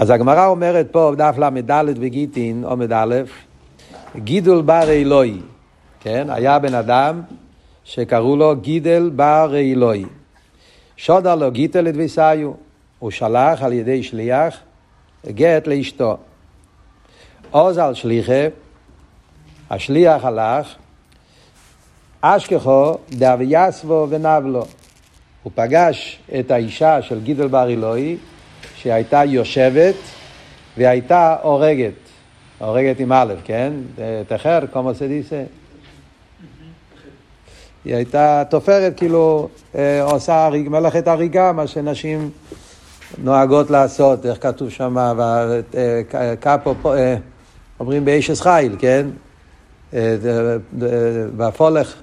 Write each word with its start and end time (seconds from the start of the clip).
אז 0.00 0.10
הגמרא 0.10 0.46
אומרת 0.46 0.86
פה, 0.90 1.12
דף 1.16 1.34
ל"ד 1.38 1.98
בגיטין, 2.00 2.64
עומד 2.64 2.92
א', 2.92 3.14
גידול 4.16 4.62
בר 4.62 4.90
אלוהי, 4.90 5.40
כן? 6.00 6.26
היה 6.30 6.58
בן 6.58 6.74
אדם 6.74 7.22
שקראו 7.84 8.36
לו 8.36 8.56
גידל 8.56 9.10
בר 9.16 9.54
אלוהי. 9.56 10.04
שודה 10.96 11.34
לו 11.34 11.50
גיטל 11.50 11.80
לדביסיו, 11.80 12.52
הוא 12.98 13.10
שלח 13.10 13.62
על 13.62 13.72
ידי 13.72 14.02
שליח 14.02 14.56
גט 15.26 15.66
לאשתו. 15.66 16.16
עוז 17.50 17.78
על 17.78 17.94
שליחה, 17.94 18.46
השליח 19.70 20.24
הלך, 20.24 20.74
אשכחו 22.20 22.94
דאבייסבו 23.10 24.06
ונבלו. 24.10 24.64
הוא 25.42 25.52
פגש 25.54 26.18
את 26.38 26.50
האישה 26.50 27.02
של 27.02 27.20
גידל 27.20 27.48
בר 27.48 27.70
אלוהי, 27.70 28.16
שהייתה 28.82 29.24
יושבת 29.24 29.94
והייתה 30.76 31.36
הורגת. 31.42 31.92
הורגת 32.58 33.00
עם 33.00 33.12
א', 33.12 33.34
כן? 33.44 33.72
תחר, 34.28 34.58
כמו 34.72 34.94
סדיסה. 34.94 35.42
היא 37.84 37.94
הייתה 37.94 38.42
תופרת, 38.50 38.92
כאילו, 38.96 39.48
אה, 39.74 40.02
עושה 40.02 40.48
מלאכת 40.52 41.08
הריגה, 41.08 41.52
מה 41.52 41.66
שנשים 41.66 42.30
נוהגות 43.18 43.70
לעשות, 43.70 44.26
איך 44.26 44.42
כתוב 44.42 44.70
שם, 44.70 44.98
אה, 44.98 46.34
קאפו, 46.40 46.74
אה, 46.94 47.16
אומרים 47.80 48.04
באישס 48.04 48.40
חיל, 48.40 48.76
כן? 48.78 49.06
בפולך, 51.36 51.94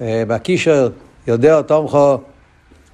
בקישר, 0.00 0.88
יודע 1.26 1.62
תומכו, 1.62 2.18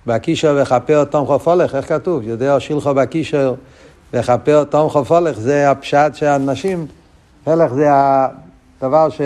בקישר 0.06 0.58
וכפר 0.62 1.04
תומכו 1.04 1.38
פולך, 1.38 1.74
איך 1.74 1.88
כתוב? 1.88 2.22
יודע 2.22 2.60
שילכו 2.60 2.95
בקישר 2.95 3.54
וכפר 4.12 4.64
תומכו 4.64 5.04
פולך, 5.04 5.38
זה 5.38 5.70
הפשט 5.70 6.14
שהנשים, 6.14 6.86
הלך 7.46 7.74
זה 7.74 7.88
הדבר, 7.90 9.09
ש... 9.10 9.20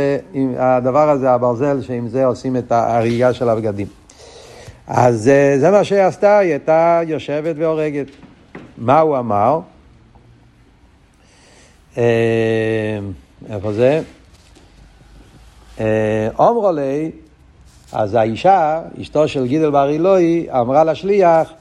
הדבר 0.58 1.10
הזה, 1.10 1.30
הברזל, 1.30 1.82
שעם 1.82 2.08
זה 2.08 2.24
עושים 2.24 2.56
את 2.56 2.72
ההריגה 2.72 3.32
של 3.32 3.48
הבגדים. 3.48 3.86
אז 4.86 5.28
אה, 5.28 5.54
זה 5.58 5.70
מה 5.70 5.84
שהיא 5.84 6.00
עשתה, 6.00 6.38
היא 6.38 6.50
הייתה 6.50 7.00
יושבת 7.06 7.54
והורגת. 7.58 8.06
מה 8.78 9.00
הוא 9.00 9.18
אמר? 9.18 9.60
אה, 11.98 12.98
איפה 13.50 13.72
זה? 13.72 14.02
אומרו 16.38 16.66
אה, 16.66 16.72
לי, 16.72 17.10
אז 17.92 18.14
האישה, 18.14 18.80
אשתו 19.00 19.28
של 19.28 19.46
גידל 19.46 19.70
בר 19.70 19.88
אילוי, 19.88 20.46
אמרה 20.50 20.84
לשליח, 20.84 21.52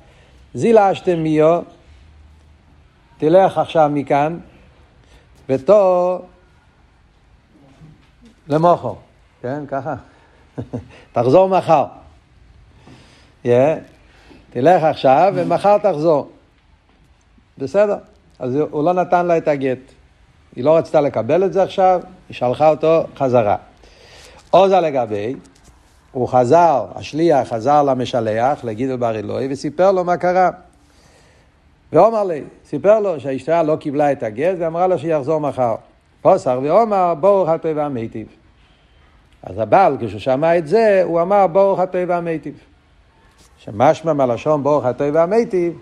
זילה 0.54 0.92
אשתם 0.92 1.20
מיו, 1.20 1.62
תלך 3.18 3.58
עכשיו 3.58 3.90
מכאן, 3.94 4.40
ותו 5.50 6.22
למוחו, 8.48 8.96
כן, 9.42 9.64
ככה. 9.68 9.96
תחזור 11.14 11.50
מחר. 11.50 11.86
Yeah. 13.46 13.48
תלך 14.50 14.84
עכשיו 14.84 15.34
ומחר 15.36 15.78
תחזור. 15.78 16.30
בסדר. 17.58 17.98
אז 18.40 18.56
הוא 18.56 18.84
לא 18.84 18.94
נתן 18.94 19.26
לה 19.26 19.38
את 19.38 19.48
הגט. 19.48 19.78
היא 20.56 20.64
לא 20.64 20.78
רצתה 20.78 21.02
לקבל 21.02 21.44
את 21.44 21.54
זה 21.54 21.64
עכשיו, 21.64 22.02
היא 22.30 22.36
שלחה 22.36 22.70
אותו 22.70 23.04
חזרה. 23.16 23.56
עוזה 24.50 24.80
לגבי, 24.80 25.36
הוא 26.18 26.28
חזר, 26.28 26.86
השליח 26.96 27.48
חזר 27.48 27.84
למשלח, 27.84 28.64
לגידל 28.64 28.96
בר 28.96 29.16
אלוהי, 29.16 29.48
וסיפר 29.52 29.92
לו 29.92 30.04
מה 30.04 30.18
קרה. 30.18 30.50
ואומר 31.94 32.24
לי, 32.24 32.44
סיפר 32.70 33.00
לו 33.00 33.20
שהאשתיה 33.20 33.64
לא 33.64 33.76
קיבלה 33.76 34.12
את 34.12 34.24
הגט, 34.24 34.56
ואמרה 34.60 34.88
לו 34.88 35.00
שיחזור 35.00 35.40
מחר. 35.40 35.76
פוסר 36.22 36.60
ואומר, 36.64 37.14
ברוך 37.20 37.50
הטבע 37.50 37.86
המיטיב. 37.86 38.28
אז 39.44 39.60
הבעל, 39.60 39.98
כשהוא 40.00 40.20
שמע 40.20 40.58
את 40.58 40.68
זה, 40.68 41.02
הוא 41.04 41.22
אמר, 41.22 41.48
ברוך 41.48 41.80
הטבע 41.80 42.18
המיטיב. 42.18 42.54
שמשמע 43.58 44.14
מהלשון 44.14 44.64
ברוך 44.64 44.86
הטבע 44.86 45.24
המיטיב, 45.24 45.74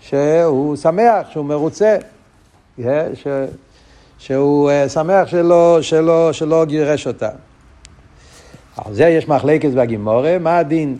שהוא 0.00 0.76
שמח, 0.76 1.30
שהוא 1.30 1.44
מרוצה, 1.44 1.96
ש... 3.14 3.26
שהוא 4.18 4.70
אה, 4.70 4.88
שמח 4.88 5.28
שלא, 5.28 5.78
שלא, 5.82 6.32
שלא 6.32 6.64
גירש 6.64 7.06
אותה. 7.06 7.30
על 8.84 8.94
זה 8.94 9.04
יש 9.04 9.28
מחלקת 9.28 9.70
בגימורה, 9.70 10.38
מה 10.38 10.58
הדין? 10.58 10.96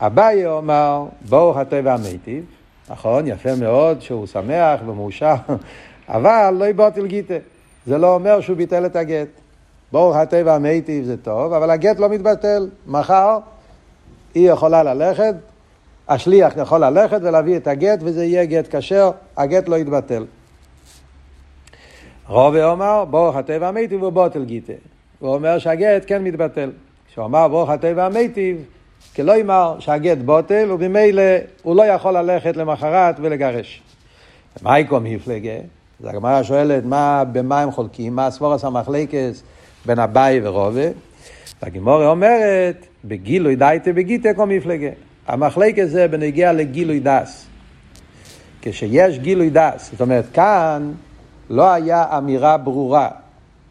אביי 0.00 0.46
אומר, 0.46 1.04
ברוך 1.28 1.56
הטבע 1.56 1.94
המיטיב, 1.94 2.44
נכון, 2.90 3.26
יפה 3.26 3.54
מאוד 3.54 4.02
שהוא 4.02 4.26
שמח 4.26 4.80
ומאושר, 4.86 5.34
אבל 6.08 6.54
לא 6.58 6.64
יבוטל 6.64 7.06
גיטה. 7.06 7.34
זה 7.86 7.98
לא 7.98 8.14
אומר 8.14 8.40
שהוא 8.40 8.56
ביטל 8.56 8.86
את 8.86 8.96
הגט. 8.96 9.28
ברוך 9.92 10.16
הטבע 10.16 10.54
המיטיב 10.54 11.04
זה 11.04 11.16
טוב, 11.16 11.52
אבל 11.52 11.70
הגט 11.70 11.98
לא 11.98 12.08
מתבטל. 12.08 12.68
מחר 12.86 13.38
היא 14.34 14.50
יכולה 14.50 14.82
ללכת, 14.82 15.34
השליח 16.08 16.54
יכול 16.56 16.84
ללכת 16.84 17.18
ולהביא 17.22 17.56
את 17.56 17.66
הגט, 17.66 17.98
וזה 18.02 18.24
יהיה 18.24 18.44
גט 18.44 18.74
כשר, 18.76 19.10
הגט 19.36 19.68
לא 19.68 19.76
יתבטל. 19.76 20.24
רובי 22.28 22.62
אומר, 22.62 23.04
ברוך 23.04 23.36
הטבע 23.36 23.68
המיטיב 23.68 24.02
הוא 24.02 24.10
בוטל 24.10 24.44
גיטה. 24.44 24.72
הוא 25.18 25.34
אומר 25.34 25.58
שהגט 25.58 26.04
כן 26.06 26.24
מתבטל. 26.24 26.70
כשהוא 27.16 27.26
אמר 27.26 27.48
ברוך 27.48 27.70
הטבע 27.70 28.06
המיטיב, 28.06 28.56
כלא 29.16 29.40
אמר 29.40 29.76
שהגט 29.78 30.18
בוטל, 30.18 30.68
ובמילא 30.70 31.22
הוא 31.62 31.76
לא 31.76 31.82
יכול 31.82 32.16
ללכת 32.16 32.56
למחרת 32.56 33.16
ולגרש. 33.20 33.82
מה 34.62 34.78
יקום 34.78 35.04
מפלגה? 35.04 35.50
אז 36.00 36.06
הגמרא 36.06 36.42
שואלת 36.42 36.84
מה, 36.84 37.24
במה 37.32 37.60
הם 37.60 37.70
חולקים, 37.70 38.16
מה 38.16 38.26
הסבורס 38.26 38.64
המחלקס 38.64 39.42
בין 39.86 39.98
אביי 39.98 40.40
ורובה. 40.48 40.88
והגימורה 41.62 42.08
אומרת, 42.08 42.86
בגילוי 43.04 43.56
דייטה 43.56 43.92
בגיטה 43.92 44.34
כל 44.34 44.46
מפלגה. 44.46 44.90
המחלקס 45.26 45.88
זה 45.88 46.08
בנגיע 46.08 46.52
לגילוי 46.52 47.00
דס. 47.00 47.46
כשיש 48.62 49.18
גילוי 49.18 49.50
דס, 49.50 49.90
זאת 49.92 50.00
אומרת, 50.00 50.24
כאן 50.32 50.92
לא 51.50 51.70
היה 51.70 52.18
אמירה 52.18 52.56
ברורה. 52.56 53.08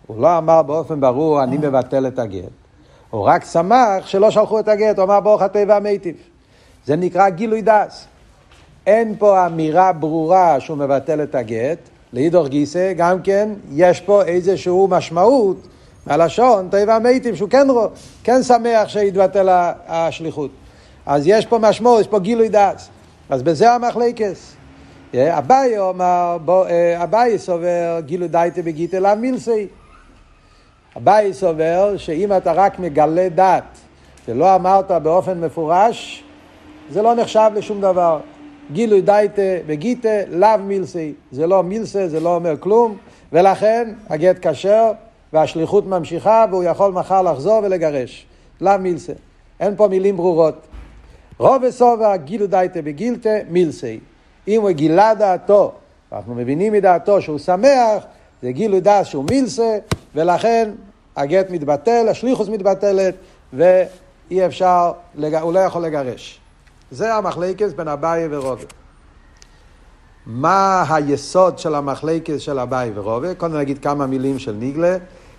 הוא 0.08 0.22
לא 0.22 0.38
אמר 0.38 0.62
באופן 0.62 1.02
ברור, 1.02 1.44
אני 1.44 1.58
מבטל 1.58 2.08
את 2.08 2.20
הגט. 2.20 2.65
הוא 3.16 3.26
רק 3.26 3.46
שמח 3.46 4.06
שלא 4.08 4.32
שלחו 4.32 4.60
את 4.60 4.68
הגט, 4.68 4.98
הוא 4.98 5.06
אמר 5.06 5.20
ברוך 5.20 5.42
הטבע 5.42 5.76
המיטיב. 5.76 6.16
זה 6.86 6.96
נקרא 6.96 7.30
גילוי 7.30 7.62
דס. 7.62 8.06
אין 8.88 9.16
פה 9.20 9.46
אמירה 9.46 9.94
ברורה 9.94 10.60
שהוא 10.60 10.78
מבטל 10.78 11.24
את 11.24 11.36
הגט, 11.36 11.78
לאידור 12.14 12.48
גיסא, 12.48 12.94
גם 12.94 13.22
כן 13.22 13.50
יש 13.72 14.02
פה 14.02 14.24
איזושהי 14.24 14.74
משמעות 14.90 15.58
מהלשון, 16.06 16.68
טבע 16.72 16.96
המיטיב, 16.96 17.36
שהוא 17.36 17.50
כן, 17.50 17.68
כן 18.24 18.44
שמח 18.44 18.88
שהתבטל 18.88 19.50
השליחות. 19.88 20.52
אז 21.06 21.24
יש 21.26 21.46
פה 21.46 21.58
משמעות, 21.58 22.02
יש 22.02 22.08
פה 22.08 22.20
גילוי 22.20 22.50
דס. 22.50 22.90
אז 23.30 23.44
בזה 23.44 23.72
המחלקס. 23.72 24.56
אביי 25.14 25.80
אומר, 25.80 26.38
אה, 26.50 27.04
אביי 27.04 27.40
סובר 27.40 28.00
גילוי 28.06 28.28
דייטה 28.28 28.62
בגיטה 28.62 29.00
למילסי. 29.00 29.68
אביי 30.98 31.34
סובר 31.34 31.98
שאם 31.98 32.38
אתה 32.38 32.52
רק 32.52 32.80
מגלה 32.80 33.30
דת 33.30 33.64
ולא 34.28 34.56
אמרת 34.56 34.92
באופן 34.92 35.40
מפורש, 35.42 36.24
זה 36.90 37.02
לא 37.02 37.16
נחשב 37.16 37.52
לשום 37.56 37.82
דבר. 37.82 38.20
גילוי 38.72 39.02
דייטה 39.02 39.42
וגיטה 39.66 40.26
לאו 40.30 40.58
מילסי. 40.60 41.14
זה 41.32 41.48
לא 41.48 41.64
מילסה, 41.64 42.08
זה 42.08 42.20
לא 42.20 42.36
אומר 42.36 42.58
כלום, 42.60 42.98
ולכן 43.34 43.94
הגט 44.10 44.48
כשר 44.48 44.92
והשליחות 45.34 45.86
ממשיכה 45.86 46.46
והוא 46.50 46.64
יכול 46.64 46.92
מחר 46.92 47.22
לחזור 47.22 47.62
ולגרש. 47.64 48.26
לאו 48.62 48.80
מילסה. 48.80 49.14
אין 49.60 49.76
פה 49.76 49.88
מילים 49.88 50.18
ברורות. 50.18 50.68
רוב 51.38 51.64
וסובה 51.64 52.18
גילו 52.18 52.48
דייטה 52.48 52.82
בגילתה 52.82 53.30
מילסי. 53.50 54.00
אם 54.48 54.62
הוא 54.62 54.72
גילה 54.72 55.14
דעתו, 55.14 55.72
אנחנו 56.12 56.36
מבינים 56.36 56.74
מדעתו 56.74 57.22
שהוא 57.22 57.40
שמח, 57.40 58.04
זה 58.42 58.52
גילו 58.52 58.80
דעת 58.80 59.06
שהוא 59.06 59.26
מילסה, 59.30 59.78
ולכן 60.16 60.72
הגט 61.18 61.50
מתבטל, 61.50 62.08
השליחוס 62.10 62.50
מתבטלת, 62.50 63.16
ואי 63.54 64.46
אפשר, 64.46 64.92
הוא 65.42 65.54
לא 65.54 65.60
יכול 65.60 65.82
לגרש. 65.82 66.40
זה 66.92 67.16
המחלקס 67.16 67.74
בין 67.74 67.88
אביי 67.88 68.28
ורובה. 68.32 68.64
מה 70.26 70.86
היסוד 70.90 71.60
של 71.60 71.76
המחלקס 71.76 72.40
של 72.40 72.60
אביי 72.60 72.92
ורובה? 72.96 73.36
קודם 73.36 73.58
נגיד 73.58 73.80
כמה 73.80 74.08
מילים 74.08 74.40
של 74.40 74.52
ניגלה. 74.52 74.98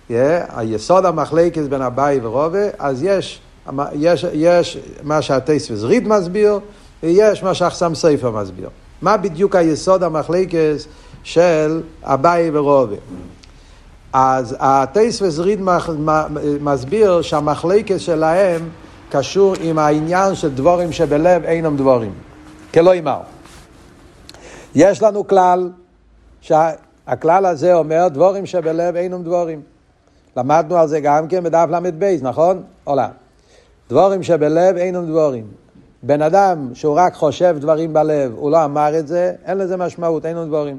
Yeah, 0.09 0.13
היסוד 0.55 1.05
המחלקס 1.05 1.63
בין 1.69 1.81
אביי 1.81 2.19
ורובה, 2.23 2.67
אז 2.79 3.03
יש, 3.03 3.41
יש, 3.93 4.25
יש 4.33 4.77
מה 5.03 5.21
שהטייס 5.21 5.71
וזריד 5.71 6.07
מסביר, 6.07 6.59
ויש 7.03 7.43
מה 7.43 7.53
שהחסם 7.53 7.95
ספר 7.95 8.31
מסביר. 8.31 8.69
מה 9.01 9.17
בדיוק 9.17 9.55
היסוד 9.55 10.03
המחלקס 10.03 10.87
של 11.23 11.81
אביי 12.03 12.49
ורובה? 12.53 12.95
אז 14.19 14.55
הטייס 14.59 15.21
וזריד 15.21 15.59
מסביר 16.61 17.21
שהמחלקס 17.21 17.97
שלהם 17.97 18.69
קשור 19.09 19.55
עם 19.61 19.79
העניין 19.79 20.35
של 20.35 20.55
דבורים 20.55 20.91
שבלב 20.91 21.43
אינם 21.43 21.77
דבורים. 21.77 22.13
כלא 22.73 22.93
אמר. 22.99 23.19
יש 24.75 25.03
לנו 25.03 25.27
כלל 25.27 25.69
שהכלל 26.41 27.45
הזה 27.45 27.73
אומר 27.73 28.07
דבורים 28.07 28.45
שבלב 28.45 28.95
אינם 28.95 29.23
דבורים. 29.23 29.61
למדנו 30.37 30.77
על 30.77 30.87
זה 30.87 30.99
גם 30.99 31.27
כן 31.27 31.43
בדף 31.43 31.67
ל"ב, 31.69 32.15
נכון? 32.21 32.63
עולה. 32.83 33.09
דבורים 33.89 34.23
שבלב 34.23 34.77
אינם 34.77 35.05
דבורים. 35.05 35.45
בן 36.03 36.21
אדם 36.21 36.69
שהוא 36.73 36.95
רק 36.97 37.13
חושב 37.13 37.55
דברים 37.59 37.93
בלב, 37.93 38.31
הוא 38.35 38.51
לא 38.51 38.65
אמר 38.65 38.99
את 38.99 39.07
זה, 39.07 39.33
אין 39.45 39.57
לזה 39.57 39.77
משמעות, 39.77 40.25
אינם 40.25 40.47
דבורים. 40.47 40.77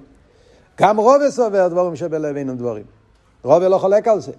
גם 0.80 0.96
רובה 0.96 1.30
סובר 1.30 1.68
דבורים 1.68 1.96
שבלב 1.96 2.36
אינם 2.36 2.56
דבורים. 2.56 2.97
רובה 3.44 3.68
לא 3.68 3.78
חולק 3.78 4.08
על 4.08 4.20
זה. 4.20 4.32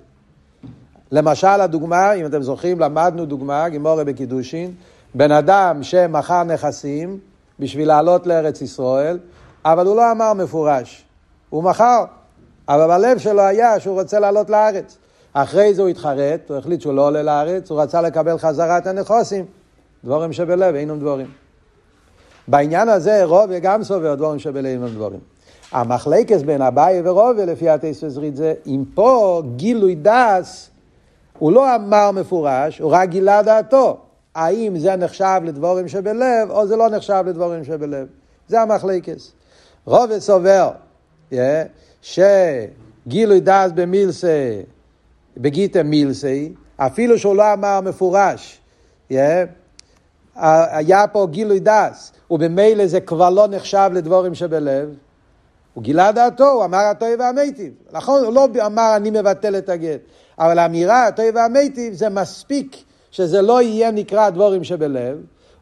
למשל, 1.12 1.48
הדוגמה, 1.48 2.14
אם 2.14 2.26
אתם 2.26 2.42
זוכרים, 2.42 2.80
למדנו 2.80 3.26
דוגמה, 3.26 3.70
גימורה 3.70 4.04
בקידושין, 4.04 4.74
בן 5.16 5.32
אדם 5.32 5.84
שמכר 5.84 6.44
נכסים 6.44 7.20
בשביל 7.60 7.88
לעלות 7.88 8.28
לארץ 8.28 8.62
ישראל, 8.62 9.20
אבל 9.66 9.86
הוא 9.88 9.96
לא 9.96 10.12
אמר 10.12 10.34
מפורש. 10.34 11.06
הוא 11.50 11.64
מכר, 11.64 12.04
אבל 12.68 12.88
בלב 12.88 13.18
שלו 13.18 13.42
היה 13.42 13.80
שהוא 13.80 14.00
רוצה 14.00 14.20
לעלות 14.20 14.50
לארץ. 14.50 14.98
אחרי 15.34 15.74
זה 15.74 15.82
הוא 15.82 15.90
התחרט, 15.90 16.50
הוא 16.50 16.58
החליט 16.58 16.82
שהוא 16.82 16.94
לא 16.94 17.08
עולה 17.08 17.24
לארץ, 17.24 17.72
הוא 17.72 17.82
רצה 17.82 18.02
לקבל 18.02 18.38
חזרה 18.38 18.78
את 18.78 18.88
הנכוסים. 18.88 19.46
דבורים 20.04 20.34
שבלב 20.34 20.76
אינם 20.76 21.00
דבורים. 21.00 21.28
בעניין 22.48 22.90
הזה 22.90 23.24
רובי 23.24 23.60
גם 23.60 23.84
סובר 23.84 24.16
דבורים 24.16 24.40
שבלב 24.40 24.66
אינם 24.66 24.88
דבורים. 24.88 25.20
המחלקס 25.72 26.42
בין 26.42 26.62
אביי 26.62 27.02
ורובי 27.04 27.46
לפי 27.46 27.70
התספסרית 27.70 28.36
זה, 28.36 28.54
אם 28.68 28.84
פה 28.94 29.42
גילוי 29.56 29.96
דס, 29.96 30.70
הוא 31.40 31.52
לא 31.52 31.76
אמר 31.76 32.12
מפורש, 32.12 32.80
הוא 32.80 32.92
רק 32.92 33.10
גילה 33.10 33.44
דעתו. 33.44 33.98
האם 34.36 34.80
זה 34.80 34.96
נחשב 34.96 35.42
לדבורים 35.44 35.88
שבלב, 35.88 36.50
או 36.50 36.68
זה 36.68 36.76
לא 36.76 36.90
נחשב 36.90 37.24
לדבורים 37.28 37.64
שבלב. 37.64 38.08
זה 38.48 38.62
המחלקס. 38.62 39.32
רובי 39.86 40.20
סובר 40.20 40.72
yeah, 41.32 41.36
שגילוי 42.02 43.40
דס 43.40 43.72
במילסה, 43.76 44.62
בגיטה 45.38 45.84
מילסי, 45.84 46.54
אפילו 46.78 47.18
שהוא 47.18 47.36
לא 47.36 47.54
אמר 47.54 47.82
מפורש, 47.82 48.60
yeah, 49.12 49.16
היה 50.36 51.08
פה 51.08 51.28
גילוי 51.32 51.60
דס, 51.60 52.12
ובמילא 52.32 52.88
זה 52.88 53.02
כבר 53.02 53.30
לא 53.30 53.48
נחשב 53.48 53.90
לדבורים 53.94 54.36
שבלב. 54.36 54.90
הוא 55.74 55.84
גילה 55.84 56.12
דעתו, 56.12 56.52
הוא 56.52 56.66
אמר 56.66 56.78
הטוב 56.78 57.10
והמיטיב. 57.20 57.74
נכון, 57.92 58.24
הוא 58.24 58.34
לא 58.34 58.48
אמר 58.66 58.94
אני 58.96 59.10
מבטל 59.12 59.58
את 59.58 59.70
הגט, 59.70 60.00
אבל 60.40 60.60
האמירה 60.60 61.08
הטוב 61.08 61.26
והמיטיב 61.36 61.94
זה 61.94 62.10
מספיק 62.10 62.76
שזה 63.12 63.42
לא 63.42 63.62
יהיה 63.62 63.92
נקרא 63.92 64.30
דבורים 64.30 64.64
שבלב, 64.64 65.18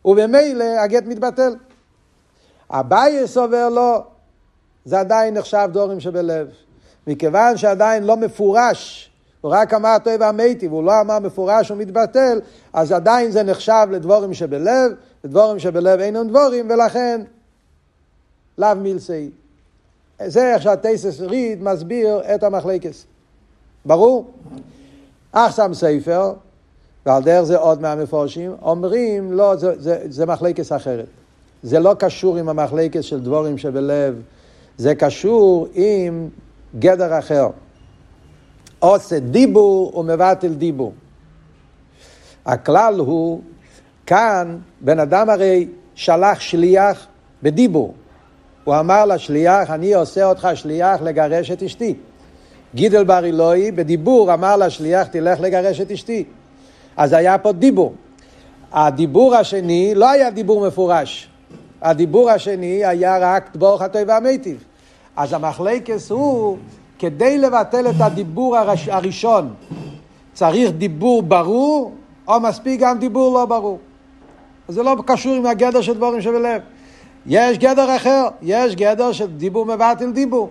ובמילא 0.06 0.64
הגט 0.64 1.04
מתבטל. 1.06 1.56
אביי 2.70 3.28
סובר 3.28 3.70
לא, 3.70 4.04
זה 4.86 5.00
עדיין 5.00 5.34
נחשב 5.34 5.68
דבורים 5.72 6.00
שבלב. 6.00 6.48
מכיוון 7.08 7.58
שעדיין 7.58 8.04
לא 8.04 8.18
מפורש 8.18 9.12
הוא 9.42 9.52
רק 9.52 9.74
אמר 9.74 9.90
הטוב 9.90 10.14
והמיטיב, 10.20 10.72
הוא 10.72 10.84
לא 10.84 11.02
אמר 11.02 11.20
מפורש 11.20 11.72
ומתבטל, 11.72 12.40
אז 12.74 12.92
עדיין 12.92 13.32
זה 13.32 13.44
נחשב 13.44 13.88
לדבורים 13.92 14.34
שבלב, 14.34 14.92
ודבורים 15.24 15.60
שבלב 15.60 16.00
אינם 16.00 16.30
דבורים, 16.30 16.70
ולכן 16.70 17.22
לאו 18.58 18.76
מילסי. 18.76 19.30
זה 20.26 20.54
איך 20.54 20.62
שהטייסס 20.62 21.20
ריד 21.20 21.64
מסביר 21.64 22.22
את 22.36 22.44
המחלקס. 22.44 23.06
ברור? 23.86 24.32
אך 25.32 25.56
שם 25.56 25.74
ספר, 25.74 26.34
ועל 27.06 27.24
דרך 27.24 27.44
זה 27.44 27.58
עוד 27.58 27.82
מהמפורשים, 27.82 28.56
אומרים, 28.62 29.34
לא, 29.34 29.56
זה, 29.56 29.74
זה, 29.78 30.02
זה 30.10 30.26
מחלקס 30.26 30.72
אחרת. 30.72 31.06
זה 31.64 31.80
לא 31.80 31.94
קשור 32.00 32.38
עם 32.38 32.50
המחלקס 32.50 33.04
של 33.04 33.20
דבורים 33.20 33.58
שבלב, 33.58 34.22
זה 34.78 34.96
קשור 34.96 35.68
עם 35.74 36.30
גדר 36.80 37.20
אחר. 37.20 37.50
עושה 38.80 39.20
דיבור 39.20 39.98
ומבטל 39.98 40.54
דיבור. 40.54 40.94
הכלל 42.46 43.00
הוא, 43.00 43.42
כאן 44.06 44.58
בן 44.82 45.00
אדם 45.00 45.30
הרי 45.30 45.68
שלח 45.96 46.40
שליח 46.40 47.08
בדיבור. 47.44 47.94
הוא 48.68 48.76
אמר 48.80 49.06
לשליח, 49.06 49.70
אני 49.70 49.94
עושה 49.94 50.26
אותך 50.26 50.48
שליח 50.54 51.02
לגרש 51.02 51.52
את 51.52 51.64
אשתי. 51.64 51.96
גידל 52.76 53.04
בר 53.04 53.26
אילואי 53.26 53.72
בדיבור 53.72 54.34
אמר 54.34 54.58
לשליח, 54.58 55.08
תלך 55.08 55.40
לגרש 55.40 55.82
את 55.82 55.92
אשתי. 55.92 56.24
אז 56.98 57.14
היה 57.14 57.38
פה 57.38 57.52
דיבור. 57.52 57.94
הדיבור 58.72 59.36
השני 59.36 59.96
לא 59.96 60.10
היה 60.10 60.30
דיבור 60.30 60.68
מפורש. 60.68 61.30
הדיבור 61.82 62.30
השני 62.30 62.86
היה 62.86 63.18
רק 63.22 63.50
דבור 63.54 63.78
חטוי 63.78 64.04
והמיטיב. 64.04 64.64
אז 65.16 65.34
המחלקס 65.34 66.12
הוא 66.12 66.58
כדי 67.00 67.38
לבטל 67.38 67.90
את 67.90 67.96
הדיבור 68.00 68.58
הראש, 68.58 68.88
הראשון 68.88 69.54
צריך 70.34 70.72
דיבור 70.72 71.22
ברור, 71.22 71.92
או 72.28 72.40
מספיק 72.40 72.80
גם 72.80 73.00
דיבור 73.00 73.34
לא 73.34 73.46
ברור. 73.46 73.80
זה 74.68 74.84
לא 74.84 74.96
קשור 75.06 75.34
עם 75.34 75.46
הגדר 75.46 75.82
של 75.82 75.94
דבורים 75.94 76.22
שבלב. 76.22 76.62
יש 77.28 77.58
גדר 77.58 77.96
אחר, 77.96 78.28
יש 78.42 78.76
גדר 78.76 79.12
של 79.12 79.28
דיבור 79.28 79.66
מבטל 79.66 80.12
דיבור. 80.12 80.50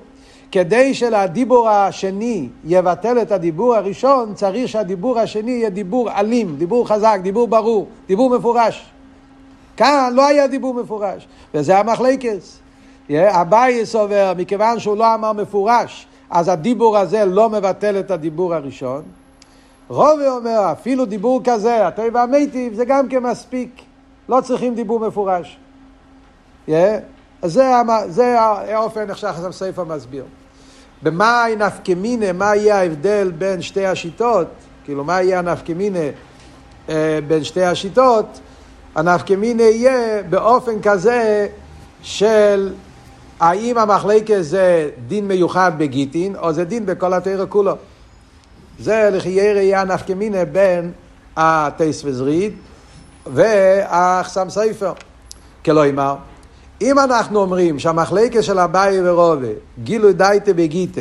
כדי 0.52 0.94
שלדיבור 0.94 1.68
השני 1.68 2.48
יבטל 2.64 3.22
את 3.22 3.32
הדיבור 3.32 3.74
הראשון, 3.74 4.34
צריך 4.34 4.68
שהדיבור 4.68 5.18
השני 5.18 5.50
יהיה 5.50 5.70
דיבור 5.70 6.10
אלים, 6.10 6.56
דיבור 6.56 6.88
חזק, 6.88 7.18
דיבור 7.22 7.48
ברור, 7.48 7.86
דיבור 8.08 8.38
מפורש. 8.38 8.86
כאן 9.76 10.12
לא 10.14 10.26
היה 10.26 10.46
דיבור 10.46 10.74
מפורש, 10.74 11.28
וזה 11.54 11.78
המחלקס. 11.78 12.58
אביי 13.10 13.86
סובר, 13.86 14.32
מכיוון 14.36 14.78
שהוא 14.78 14.96
לא 14.96 15.14
אמר 15.14 15.32
מפורש, 15.32 16.06
אז 16.30 16.48
הדיבור 16.48 16.98
הזה 16.98 17.24
לא 17.24 17.50
מבטל 17.50 18.00
את 18.00 18.10
הדיבור 18.10 18.54
הראשון. 18.54 19.02
רובי 19.88 20.28
אומר, 20.28 20.72
אפילו 20.72 21.04
דיבור 21.04 21.40
כזה, 21.44 21.86
הטוב 21.86 22.06
והמיטיב, 22.12 22.74
זה 22.74 22.84
גם 22.84 23.08
כן 23.08 23.22
מספיק. 23.22 23.70
לא 24.28 24.40
צריכים 24.40 24.74
דיבור 24.74 25.00
מפורש. 25.00 25.58
Yeah. 26.68 26.72
אז 27.42 27.60
זה, 28.08 28.40
האופן 28.40 29.10
איך 29.10 29.18
שהחסם 29.18 29.52
ספר 29.52 29.84
מסביר. 29.84 30.24
במה 31.02 31.44
נפקמינה, 31.58 32.32
מה 32.32 32.56
יהיה 32.56 32.78
ההבדל 32.78 33.32
בין 33.38 33.62
שתי 33.62 33.86
השיטות, 33.86 34.46
כאילו 34.84 35.04
מה 35.04 35.22
יהיה 35.22 35.38
הנפקמינה 35.38 35.98
אה, 36.88 37.18
בין 37.28 37.44
שתי 37.44 37.64
השיטות, 37.64 38.40
הנפקמינה 38.94 39.62
יהיה 39.62 40.22
באופן 40.22 40.82
כזה 40.82 41.46
של 42.02 42.72
האם 43.40 43.78
המחלקה 43.78 44.42
זה 44.42 44.90
דין 45.06 45.28
מיוחד 45.28 45.72
בגיטין, 45.78 46.36
או 46.36 46.52
זה 46.52 46.64
דין 46.64 46.86
בכל 46.86 47.12
התרא 47.12 47.44
כולו. 47.48 47.76
זה 48.78 49.08
לחיי 49.12 49.52
ראייה 49.54 49.84
נפקמינה 49.84 50.44
בין 50.44 50.92
הטייס 51.36 52.04
וזריד 52.04 52.52
והאחסם 53.26 54.50
סייפר. 54.50 54.92
כלומר, 55.64 56.16
אם 56.82 56.98
אנחנו 56.98 57.40
אומרים 57.40 57.78
שהמחלקה 57.78 58.42
של 58.42 58.58
אביי 58.58 59.10
ורובה, 59.10 59.46
גילו 59.84 60.12
דייטה 60.12 60.52
בגיטה, 60.52 61.00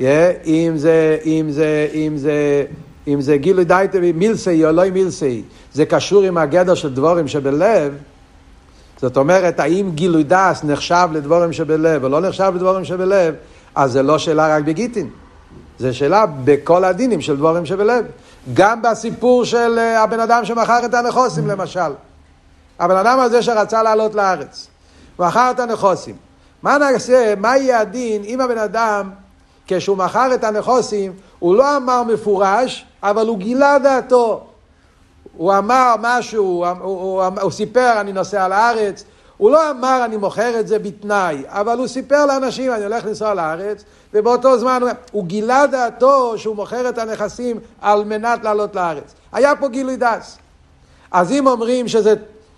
אם 0.00 0.72
זה, 0.76 1.18
אם 1.24 1.46
זה, 1.50 1.88
אם 1.94 2.12
זה, 2.16 2.64
אם 3.08 3.20
זה 3.20 3.36
גילו 3.36 3.64
דייטה 3.64 3.98
מילסי 4.14 4.64
או 4.64 4.72
לא 4.72 4.90
מילסי, 4.90 5.42
זה 5.72 5.84
קשור 5.86 6.22
עם 6.22 6.38
הגדר 6.38 6.74
של 6.74 6.94
דבורים 6.94 7.28
שבלב, 7.28 7.92
זאת 9.00 9.16
אומרת, 9.16 9.60
האם 9.60 9.90
גילוי 9.94 10.24
דס 10.24 10.64
נחשב 10.64 11.08
לדבורים 11.12 11.52
שבלב 11.52 12.04
או 12.04 12.08
לא 12.08 12.20
נחשב 12.20 12.52
לדבורים 12.54 12.84
שבלב, 12.84 13.34
אז 13.74 13.92
זה 13.92 14.02
לא 14.02 14.18
שאלה 14.18 14.56
רק 14.56 14.64
בגיטין. 14.64 15.08
זה 15.78 15.92
שאלה 15.92 16.24
בכל 16.44 16.84
הדינים 16.84 17.20
של 17.20 17.36
דבורים 17.36 17.66
שבלב. 17.66 18.04
גם 18.54 18.82
בסיפור 18.82 19.44
של 19.44 19.78
אה, 19.78 20.02
הבן 20.02 20.20
אדם 20.20 20.44
שמכר 20.44 20.84
את 20.84 20.94
הנכוסים 20.94 21.46
למשל. 21.46 21.92
הבן 22.78 22.96
אדם 22.96 23.20
הזה 23.20 23.42
שרצה 23.42 23.82
לעלות 23.82 24.14
לארץ, 24.14 24.68
מכר 25.18 25.50
את 25.50 25.60
הנכוסים. 25.60 26.16
מה 26.62 26.78
נעשה, 26.78 27.34
מה 27.36 27.56
יהיה 27.56 27.80
הדין 27.80 28.22
אם 28.24 28.40
הבן 28.40 28.58
אדם, 28.58 29.10
כשהוא 29.66 29.96
מכר 29.96 30.34
את 30.34 30.44
הנכוסים, 30.44 31.12
הוא 31.38 31.56
לא 31.56 31.76
אמר 31.76 32.02
מפורש, 32.02 32.86
אבל 33.02 33.26
הוא 33.26 33.38
גילה 33.38 33.78
דעתו. 33.78 34.46
הוא 35.36 35.54
אמר 35.58 35.94
משהו, 36.00 36.44
הוא, 36.44 36.66
הוא, 36.66 37.22
הוא, 37.22 37.40
הוא 37.40 37.50
סיפר 37.50 38.00
אני 38.00 38.12
נוסע 38.12 38.48
לארץ, 38.48 39.04
הוא 39.36 39.50
לא 39.50 39.70
אמר 39.70 40.04
אני 40.04 40.16
מוכר 40.16 40.60
את 40.60 40.68
זה 40.68 40.78
בתנאי, 40.78 41.42
אבל 41.46 41.78
הוא 41.78 41.86
סיפר 41.86 42.26
לאנשים 42.26 42.72
אני 42.72 42.84
הולך 42.84 43.04
לנסוע 43.04 43.34
לארץ, 43.34 43.84
ובאותו 44.14 44.58
זמן 44.58 44.82
הוא 45.12 45.24
גילה 45.24 45.66
דעתו 45.66 46.38
שהוא 46.38 46.56
מוכר 46.56 46.88
את 46.88 46.98
הנכסים 46.98 47.60
על 47.80 48.04
מנת 48.04 48.44
לעלות 48.44 48.74
לארץ. 48.74 49.14
היה 49.32 49.56
פה 49.56 49.68
גילוי 49.68 49.96
דס. 49.96 50.38
אז 51.10 51.32
אם 51.32 51.46
אומרים 51.46 51.88
שזה, 51.88 52.14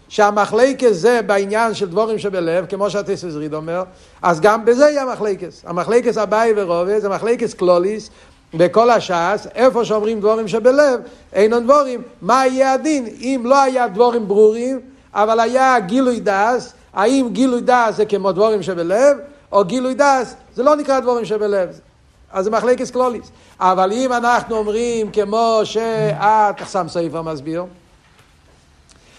שהמחלקס 0.08 0.92
זה 0.92 1.20
בעניין 1.26 1.74
של 1.74 1.88
דבורים 1.88 2.18
שבלב, 2.18 2.66
כמו 2.66 2.90
שהטסס 2.90 3.34
ריד 3.34 3.54
אומר, 3.54 3.82
אז 4.22 4.40
גם 4.40 4.64
בזה 4.64 4.84
יהיה 4.84 5.02
המחלקס. 5.02 5.64
המחלקס 5.66 6.18
אביי 6.18 6.52
ורובה 6.56 7.00
זה 7.00 7.08
מחלקס 7.08 7.54
קלוליס, 7.54 8.10
בכל 8.54 8.90
הש"ס, 8.90 9.46
איפה 9.54 9.84
שאומרים 9.84 10.20
דבורים 10.20 10.48
שבלב, 10.48 11.00
אינם 11.32 11.64
דבורים, 11.64 12.02
מה 12.22 12.46
יהיה 12.46 12.72
הדין 12.72 13.06
אם 13.20 13.42
לא 13.44 13.62
היה 13.62 13.88
דבורים 13.88 14.28
ברורים, 14.28 14.80
אבל 15.14 15.40
היה 15.40 15.80
גילוי 15.80 16.20
דס, 16.20 16.72
האם 16.94 17.28
גילוי 17.32 17.60
דס 17.60 17.96
זה 17.96 18.04
כמו 18.04 18.32
דבורים 18.32 18.62
שבלב, 18.62 19.16
או 19.52 19.64
גילוי 19.64 19.94
דס, 19.94 20.34
זה 20.54 20.62
לא 20.62 20.76
נקרא 20.76 21.00
דבורים 21.00 21.24
שבלב. 21.24 21.68
אז 22.32 22.44
זה 22.44 22.50
מחלקת 22.50 22.90
קלוליס. 22.90 23.30
אבל 23.60 23.92
אם 23.92 24.12
אנחנו 24.12 24.56
אומרים 24.56 25.10
כמו 25.10 25.60
שאת, 25.64 26.68
שם 26.72 26.86
סעיף 26.88 27.14
המסביר, 27.14 27.64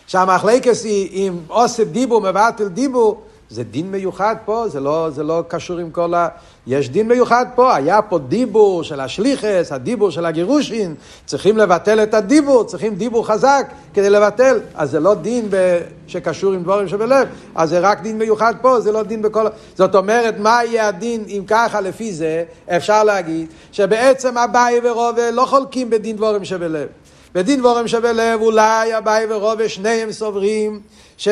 שהמחלקת 0.08 0.76
היא 0.84 1.10
אם 1.28 1.38
אוסף 1.50 1.84
דיבור 1.84 2.22
מבטל 2.22 2.68
דיבור, 2.68 3.22
זה 3.50 3.64
דין 3.64 3.92
מיוחד 3.92 4.36
פה, 4.46 4.66
זה 4.68 4.80
לא, 4.80 5.10
זה 5.10 5.24
לא 5.24 5.44
קשור 5.48 5.78
עם 5.78 5.92
כל 5.92 6.14
ה... 6.14 6.28
יש 6.68 6.90
דין 6.90 7.08
מיוחד 7.08 7.46
פה, 7.56 7.76
היה 7.76 8.02
פה 8.02 8.20
דיבור 8.20 8.84
של 8.84 9.00
השליחס, 9.00 9.72
הדיבור 9.72 10.12
של 10.12 10.26
הגירושין, 10.26 10.96
צריכים 11.26 11.58
לבטל 11.58 12.04
את 12.04 12.14
הדיבור, 12.14 12.64
צריכים 12.64 12.96
דיבור 12.96 13.28
חזק 13.28 13.68
כדי 13.94 14.10
לבטל, 14.10 14.60
אז 14.76 14.92
זה 14.92 15.00
לא 15.00 15.14
דין 15.14 15.48
ב... 15.50 15.80
שקשור 16.08 16.54
עם 16.54 16.64
דבורים 16.64 16.88
שבלב, 16.88 17.28
אז 17.56 17.70
זה 17.70 17.80
רק 17.80 18.02
דין 18.02 18.18
מיוחד 18.18 18.54
פה, 18.62 18.80
זה 18.80 18.92
לא 18.92 19.04
דין 19.04 19.22
בכל... 19.22 19.46
זאת 19.76 19.96
אומרת, 19.96 20.40
מה 20.40 20.60
יהיה 20.64 20.88
הדין 20.88 21.24
אם 21.28 21.44
ככה 21.48 21.82
לפי 21.82 22.14
זה, 22.14 22.44
אפשר 22.68 23.04
להגיד 23.04 23.48
שבעצם 23.72 24.38
אביי 24.38 24.80
ורובה 24.84 25.32
לא 25.32 25.46
חולקים 25.46 25.90
בדין 25.90 26.16
דבורים 26.16 26.46
שבלב. 26.46 26.88
בדין 27.36 27.60
דבורים 27.60 27.88
שבלב 27.88 28.42
אולי 28.42 28.98
אביי 28.98 29.26
ורובה 29.30 29.70
שניהם 29.70 30.12
סוברים 30.12 30.80
ש... 31.18 31.28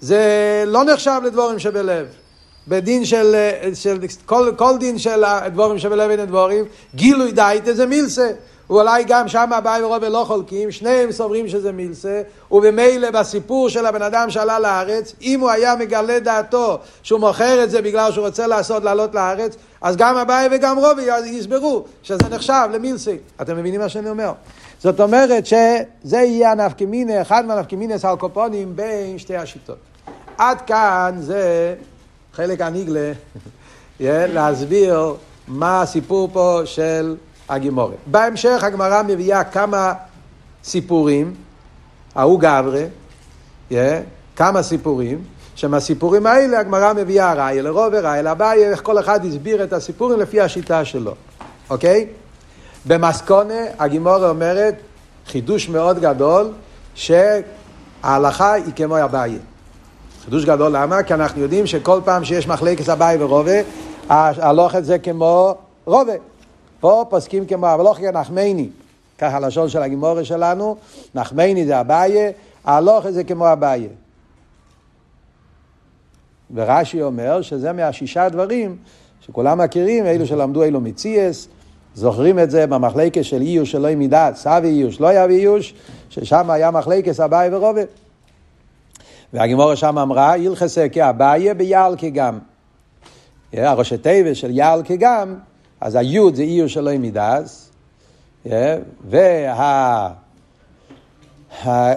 זה 0.00 0.64
לא 0.66 0.84
נחשב 0.84 1.20
לדבורים 1.24 1.58
שבלב. 1.58 2.06
בדין 2.68 3.04
של, 3.04 3.34
של 3.74 3.98
כל, 4.26 4.52
כל 4.56 4.76
דין 4.78 4.98
של 4.98 5.24
הדבורים 5.24 5.78
שבלב 5.78 6.10
אין 6.10 6.20
הדבורים, 6.20 6.64
גילוי 6.94 7.32
דייטה 7.32 7.72
זה 7.72 7.86
מילסה. 7.86 8.30
ואולי 8.70 9.04
גם 9.04 9.28
שם 9.28 9.52
הבאי 9.52 9.82
ורובה 9.82 10.08
לא 10.08 10.24
חולקים, 10.26 10.70
שניהם 10.70 11.12
סוברים 11.12 11.48
שזה 11.48 11.72
מילסה, 11.72 12.22
ובמילא 12.50 13.10
בסיפור 13.10 13.68
של 13.68 13.86
הבן 13.86 14.02
אדם 14.02 14.30
שעלה 14.30 14.58
לארץ, 14.58 15.12
אם 15.22 15.40
הוא 15.40 15.50
היה 15.50 15.76
מגלה 15.76 16.20
דעתו 16.20 16.78
שהוא 17.02 17.20
מוכר 17.20 17.64
את 17.64 17.70
זה 17.70 17.82
בגלל 17.82 18.12
שהוא 18.12 18.26
רוצה 18.26 18.46
לעשות 18.46 18.84
לעלות 18.84 19.14
לארץ, 19.14 19.56
אז 19.80 19.96
גם 19.96 20.16
הבאי 20.16 20.48
וגם 20.52 20.78
רובה 20.78 21.02
יסברו 21.26 21.84
שזה 22.02 22.28
נחשב 22.30 22.68
למילסה. 22.72 23.14
אתם 23.42 23.56
מבינים 23.56 23.80
מה 23.80 23.88
שאני 23.88 24.10
אומר? 24.10 24.32
זאת 24.78 25.00
אומרת 25.00 25.46
שזה 25.46 26.18
יהיה 26.18 26.52
הנפקמינה, 26.52 27.22
אחד 27.22 27.46
מהנפקמינס 27.46 28.04
האלקופונים 28.04 28.76
בין 28.76 29.18
שתי 29.18 29.36
השיטות. 29.36 29.76
עד 30.38 30.60
כאן 30.60 31.14
זה 31.18 31.74
חלק 32.32 32.60
הניגלה, 32.60 33.12
להסביר 34.00 35.14
מה 35.48 35.82
הסיפור 35.82 36.28
פה 36.32 36.60
של 36.64 37.16
הגימורת. 37.48 37.96
בהמשך 38.06 38.64
הגמרא 38.64 39.02
מביאה 39.02 39.44
כמה 39.44 39.92
סיפורים, 40.64 41.34
ההוא 42.14 42.40
גברה, 42.40 42.84
כמה 44.36 44.62
סיפורים, 44.62 45.24
שמהסיפורים 45.54 46.26
האלה 46.26 46.60
הגמרא 46.60 46.92
מביאה 46.92 47.32
ראיה 47.32 47.62
לרוב 47.62 47.88
וראיה 47.92 48.22
לבעיה, 48.22 48.70
איך 48.70 48.82
כל 48.82 48.98
אחד 48.98 49.24
הסביר 49.24 49.64
את 49.64 49.72
הסיפורים 49.72 50.20
לפי 50.20 50.40
השיטה 50.40 50.84
שלו, 50.84 51.14
אוקיי? 51.70 52.06
במסקונה 52.86 53.60
הגימורה 53.78 54.28
אומרת 54.28 54.74
חידוש 55.26 55.68
מאוד 55.68 55.98
גדול 55.98 56.52
שההלכה 56.94 58.52
היא 58.52 58.72
כמו 58.76 58.96
הבעיה. 58.96 59.38
חידוש 60.24 60.44
גדול 60.44 60.76
למה? 60.76 61.02
כי 61.02 61.14
אנחנו 61.14 61.40
יודעים 61.40 61.66
שכל 61.66 62.00
פעם 62.04 62.24
שיש 62.24 62.48
מחלקת 62.48 62.88
אביי 62.88 63.16
ורובה, 63.20 63.60
הלוכת 64.08 64.84
זה 64.84 64.98
כמו 64.98 65.54
רובה. 65.84 66.12
פה 66.84 67.04
פוסקים 67.08 67.46
כמו 67.46 67.66
הלוכת 67.66 68.02
נחמני, 68.02 68.68
ככה 69.18 69.36
הלשון 69.36 69.68
של 69.68 69.82
הגימורה 69.82 70.24
שלנו, 70.24 70.76
נחמני 71.14 71.66
זה 71.66 71.80
אביי, 71.80 72.32
הלוכת 72.64 73.12
זה 73.12 73.24
כמו 73.24 73.52
אביי. 73.52 73.88
ורש"י 76.54 77.02
אומר 77.02 77.42
שזה 77.42 77.72
מהשישה 77.72 78.28
דברים 78.28 78.76
שכולם 79.20 79.58
מכירים, 79.58 80.06
אלו 80.06 80.26
שלמדו 80.26 80.62
אלו 80.64 80.80
מציאס, 80.80 81.48
זוכרים 81.94 82.38
את 82.38 82.50
זה 82.50 82.66
במחלקת 82.66 83.24
של 83.24 83.40
איוש 83.40 83.70
שלא 83.70 83.88
עם 83.88 83.98
מידת, 83.98 84.36
סבי 84.36 84.68
איוש, 84.68 85.00
לא 85.00 85.06
היה 85.06 85.24
איוש, 85.24 85.74
ששם 86.10 86.50
היה 86.50 86.70
מחלקת 86.70 87.20
אביי 87.20 87.54
ורובה. 87.54 87.82
והגימורה 89.32 89.76
שם 89.76 89.98
אמרה, 89.98 90.36
ילחסה 90.36 90.88
כאבייה 90.88 91.54
ביעל 91.54 91.94
כגם. 91.98 92.38
הראש 93.52 93.92
התיבה 93.92 94.34
של 94.34 94.50
יעל 94.50 94.82
כגם, 94.84 95.34
אז 95.84 95.94
היוד 95.94 96.34
זה 96.34 96.42
איור 96.42 96.68
שלו 96.68 96.90
עם 96.90 97.02
מידס, 97.02 97.70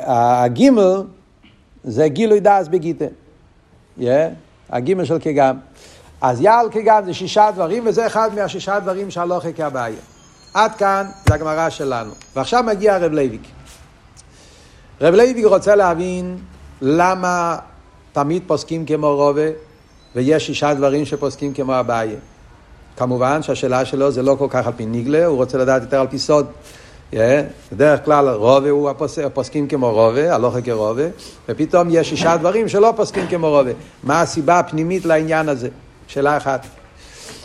והגימל 0.08 1.04
זה 1.84 2.08
גילוי 2.08 2.40
דס 2.40 2.68
בגיטה. 2.68 3.06
הגימל 4.70 5.06
של 5.06 5.20
כגם. 5.20 5.58
אז 6.22 6.42
יע״ל 6.42 6.68
קג״ם 6.72 7.06
זה 7.06 7.14
שישה 7.14 7.50
דברים, 7.56 7.84
וזה 7.88 8.08
אחד 8.08 8.30
מהשישה 8.36 8.80
דברים 8.80 9.12
שהלכה 9.12 9.52
כאביי. 9.52 10.00
עד 10.54 10.76
כאן 10.76 11.06
זה 11.28 11.34
הגמרא 11.34 11.70
שלנו. 11.70 12.12
ועכשיו 12.36 12.64
מגיע 12.64 12.98
רב 12.98 13.12
לוי'ק. 13.12 13.44
רב 15.02 15.14
לוי'ק 15.14 15.46
רוצה 15.46 15.76
להבין 15.76 16.38
למה 16.82 17.58
תמיד 18.12 18.44
פוסקים 18.48 18.86
כמו 18.86 19.16
רובה, 19.16 19.50
ויש 20.16 20.46
שישה 20.46 20.74
דברים 20.74 21.06
שפוסקים 21.06 21.54
כמו 21.54 21.80
אביי. 21.80 22.16
כמובן 22.98 23.44
שהשאלה 23.44 23.86
שלו 23.86 24.12
זה 24.12 24.22
לא 24.22 24.36
כל 24.40 24.48
כך 24.50 24.68
על 24.68 24.74
פי 24.78 24.86
נגלה, 24.86 25.26
הוא 25.26 25.38
רוצה 25.38 25.58
לדעת 25.58 25.82
יותר 25.82 26.00
על 26.02 26.08
פי 26.08 26.20
סוד. 26.20 26.46
Yeah, 27.14 27.18
בדרך 27.72 28.06
כלל 28.06 28.30
רובה 28.30 28.70
הוא 28.70 28.90
הפוס, 28.90 29.20
הפוסקים 29.20 29.68
כמו 29.68 29.92
רובה, 29.92 30.36
הלוכה 30.36 30.62
כרובה, 30.62 31.04
ופתאום 31.50 31.88
יש 31.92 32.10
שישה 32.10 32.38
דברים 32.38 32.68
שלא 32.68 32.94
פוסקים 32.96 33.28
כמו 33.28 33.50
רובה. 33.50 33.72
מה 34.04 34.22
הסיבה 34.22 34.60
הפנימית 34.60 35.06
לעניין 35.06 35.50
הזה? 35.50 35.70
שאלה 36.08 36.38
אחת. 36.38 36.66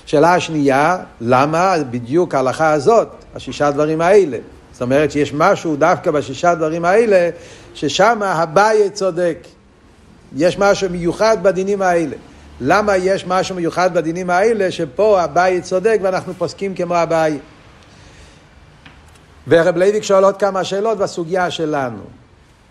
שאלה 0.07 0.35
השנייה, 0.35 0.99
למה 1.21 1.75
בדיוק 1.91 2.35
ההלכה 2.35 2.73
הזאת, 2.73 3.09
השישה 3.35 3.71
דברים 3.71 4.01
האלה? 4.01 4.39
זאת 4.73 4.83
אומרת 4.83 5.11
שיש 5.11 5.35
משהו 5.35 5.77
דווקא 5.77 6.11
בשישה 6.11 6.55
דברים 6.55 6.85
האלה, 6.85 7.31
ששם 7.75 8.21
הבעיה 8.23 8.91
צודק. 8.91 9.39
יש 10.37 10.59
משהו 10.59 10.91
מיוחד 10.91 11.37
בדינים 11.43 11.83
האלה. 11.83 12.17
למה 12.65 12.97
יש 12.97 13.27
משהו 13.27 13.57
מיוחד 13.57 13.95
בדינים 13.95 14.31
האלה, 14.31 14.71
שפה 14.71 15.23
הבעיה 15.23 15.61
צודק 15.61 15.99
ואנחנו 16.03 16.35
פוסקים 16.35 16.75
כמו 16.75 16.95
הבעיה? 16.95 17.39
ורב 19.49 19.77
לוי'ק 19.77 20.03
שואל 20.03 20.25
עוד 20.25 20.37
כמה 20.37 20.65
שאלות 20.65 20.99
בסוגיה 20.99 21.51
שלנו. 21.51 22.03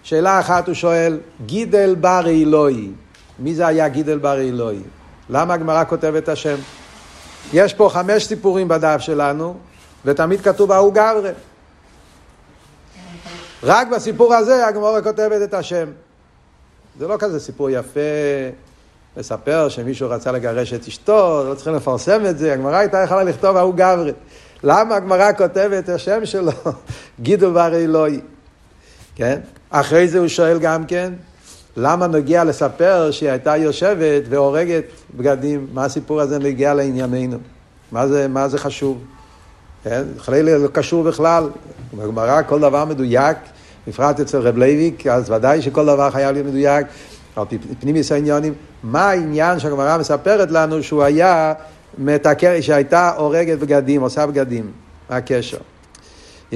שאלה 0.03 0.39
אחת 0.39 0.67
הוא 0.67 0.75
שואל, 0.75 1.19
גידול 1.45 1.95
בר 1.95 2.27
רעילאי, 2.27 2.89
מי 3.39 3.55
זה 3.55 3.67
היה 3.67 3.87
גידול 3.87 4.17
בר 4.17 4.39
רעילאי? 4.39 4.81
למה 5.29 5.53
הגמרא 5.53 5.83
כותבת 5.83 6.23
את 6.23 6.29
השם? 6.29 6.55
יש 7.53 7.73
פה 7.73 7.89
חמש 7.93 8.25
סיפורים 8.25 8.67
בדף 8.67 9.01
שלנו, 9.01 9.57
ותמיד 10.05 10.41
כתוב 10.41 10.71
ההוא 10.71 10.93
גברא. 10.93 11.31
רק 13.63 13.87
בסיפור 13.87 14.33
הזה 14.33 14.67
הגמרא 14.67 15.01
כותבת 15.01 15.41
את 15.43 15.53
השם. 15.53 15.87
זה 16.99 17.07
לא 17.07 17.15
כזה 17.19 17.39
סיפור 17.39 17.69
יפה 17.69 17.99
לספר 19.17 19.69
שמישהו 19.69 20.09
רצה 20.09 20.31
לגרש 20.31 20.73
את 20.73 20.87
אשתו, 20.87 21.43
לא 21.49 21.55
צריכים 21.55 21.75
לפרסם 21.75 22.25
את 22.25 22.37
זה, 22.37 22.53
הגמרא 22.53 22.75
הייתה 22.75 22.97
יכולה 22.97 23.23
לכתוב 23.23 23.57
ההוא 23.57 23.73
גברא. 23.75 24.11
למה 24.63 24.95
הגמרא 24.95 25.31
כותבת 25.37 25.83
את 25.83 25.89
השם 25.89 26.25
שלו? 26.25 26.51
גידול 27.21 27.53
בר 27.53 27.75
רעילאי. 27.75 28.19
כן? 29.15 29.39
אחרי 29.69 30.07
זה 30.07 30.19
הוא 30.19 30.27
שואל 30.27 30.59
גם 30.59 30.85
כן, 30.85 31.13
למה 31.77 32.07
נוגע 32.07 32.43
לספר 32.43 33.11
שהיא 33.11 33.29
הייתה 33.29 33.57
יושבת 33.57 34.23
ואורגת 34.29 34.83
בגדים? 35.17 35.67
מה 35.73 35.85
הסיפור 35.85 36.21
הזה 36.21 36.39
נוגע 36.39 36.73
לענייננו? 36.73 37.37
מה 37.91 38.07
זה, 38.07 38.27
מה 38.27 38.47
זה 38.47 38.57
חשוב? 38.57 39.03
כן? 39.83 40.03
חלילה 40.17 40.57
לא 40.57 40.67
קשור 40.67 41.03
בכלל. 41.03 41.49
בגמרא 41.93 42.41
כל 42.41 42.59
דבר 42.59 42.85
מדויק, 42.85 43.37
בפרט 43.87 44.19
אצל 44.19 44.37
רב 44.37 44.57
לוי'ק, 44.57 45.07
אז 45.07 45.29
ודאי 45.31 45.61
שכל 45.61 45.85
דבר 45.85 46.11
חייב 46.11 46.31
להיות 46.31 46.47
מדויק, 46.47 46.87
על 47.35 47.45
פי 47.49 47.57
פנימיות 47.79 48.11
העניינים. 48.11 48.53
מה 48.83 49.09
העניין 49.09 49.59
שהגמרא 49.59 49.97
מספרת 49.97 50.51
לנו 50.51 50.83
שהוא 50.83 51.03
היה 51.03 51.53
מתקר, 51.97 52.61
שהייתה 52.61 53.11
הורגת 53.17 53.57
בגדים, 53.59 54.01
עושה 54.01 54.25
בגדים? 54.25 54.71
מה 55.09 55.15
הקשר? 55.17 55.57
Yeah. 56.51 56.55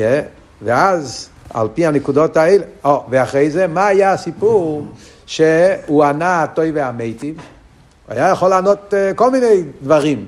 ואז, 0.62 1.29
על 1.53 1.67
פי 1.74 1.86
הנקודות 1.86 2.38
האלה, 2.38 2.63
oh, 2.86 2.89
ואחרי 3.10 3.51
זה, 3.51 3.67
מה 3.67 3.88
היה 3.88 4.13
הסיפור 4.13 4.88
שהוא 5.25 6.03
ענה 6.03 6.44
הטוי 6.44 6.72
והמיטיב? 6.72 7.38
הוא 7.38 8.15
היה 8.15 8.29
יכול 8.29 8.50
לענות 8.50 8.94
uh, 8.94 9.15
כל 9.15 9.32
מיני 9.32 9.63
דברים, 9.82 10.25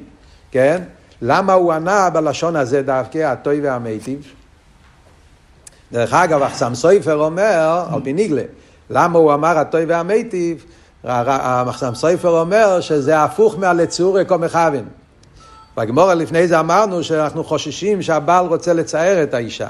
כן? 0.52 0.82
למה 1.22 1.54
הוא 1.54 1.74
ענה 1.74 2.10
בלשון 2.10 2.56
הזה 2.56 2.82
דווקא, 2.82 3.18
הטוי 3.18 3.62
והמיטיב? 3.62 4.34
דרך 5.92 6.14
אגב, 6.14 6.42
אחסם 6.42 6.76
סויפר 6.76 7.16
אומר, 7.16 7.86
על 7.94 8.02
פי 8.04 8.14
ניגלה, 8.14 8.42
למה 8.90 9.20
הוא 9.20 9.34
אמר 9.34 9.58
הטוי 9.58 9.86
והמיטיב? 9.86 10.66
החתם 11.04 11.96
סופר 11.96 12.40
אומר 12.40 12.82
שזה 12.82 13.24
הפוך 13.24 13.60
מלצעורה 13.60 14.26
קא 14.26 14.38
מכוון. 14.38 14.86
בגמרא 15.78 16.14
לפני 16.14 16.48
זה 16.48 16.60
אמרנו 16.60 17.04
שאנחנו 17.04 17.44
חוששים 17.44 18.02
שהבעל 18.02 18.46
רוצה 18.46 18.74
לצער 18.74 19.24
את 19.24 19.34
האישה. 19.34 19.68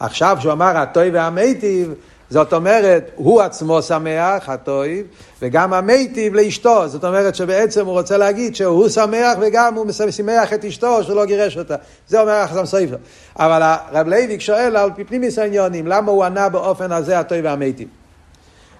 עכשיו 0.00 0.36
שהוא 0.40 0.52
אמר 0.52 0.76
הטוב 0.76 1.10
והמיטיב, 1.10 1.94
זאת 2.30 2.52
אומרת, 2.52 3.10
הוא 3.14 3.40
עצמו 3.40 3.82
שמח, 3.82 4.48
הטוב, 4.48 5.06
וגם 5.42 5.72
המיטיב 5.72 6.34
לאשתו. 6.34 6.88
זאת 6.88 7.04
אומרת 7.04 7.34
שבעצם 7.34 7.86
הוא 7.86 7.92
רוצה 7.92 8.16
להגיד 8.16 8.56
שהוא 8.56 8.88
שמח 8.88 9.38
וגם 9.40 9.74
הוא 9.74 9.86
משמח 9.86 10.52
את 10.52 10.64
אשתו 10.64 11.04
שלא 11.04 11.24
גירש 11.24 11.56
אותה. 11.56 11.76
זה 12.08 12.20
אומר 12.20 12.32
החתם 12.32 12.66
סופר. 12.66 12.96
אבל 13.38 13.62
הרב 13.62 14.08
לוי'ק 14.08 14.40
שואל 14.40 14.76
על 14.76 14.90
פי 14.96 15.04
פנימיות 15.04 15.38
העניינים, 15.38 15.86
למה 15.86 16.12
הוא 16.12 16.24
ענה 16.24 16.48
באופן 16.48 16.92
הזה 16.92 17.18
הטוב 17.18 17.44
והמיטיב. 17.44 17.88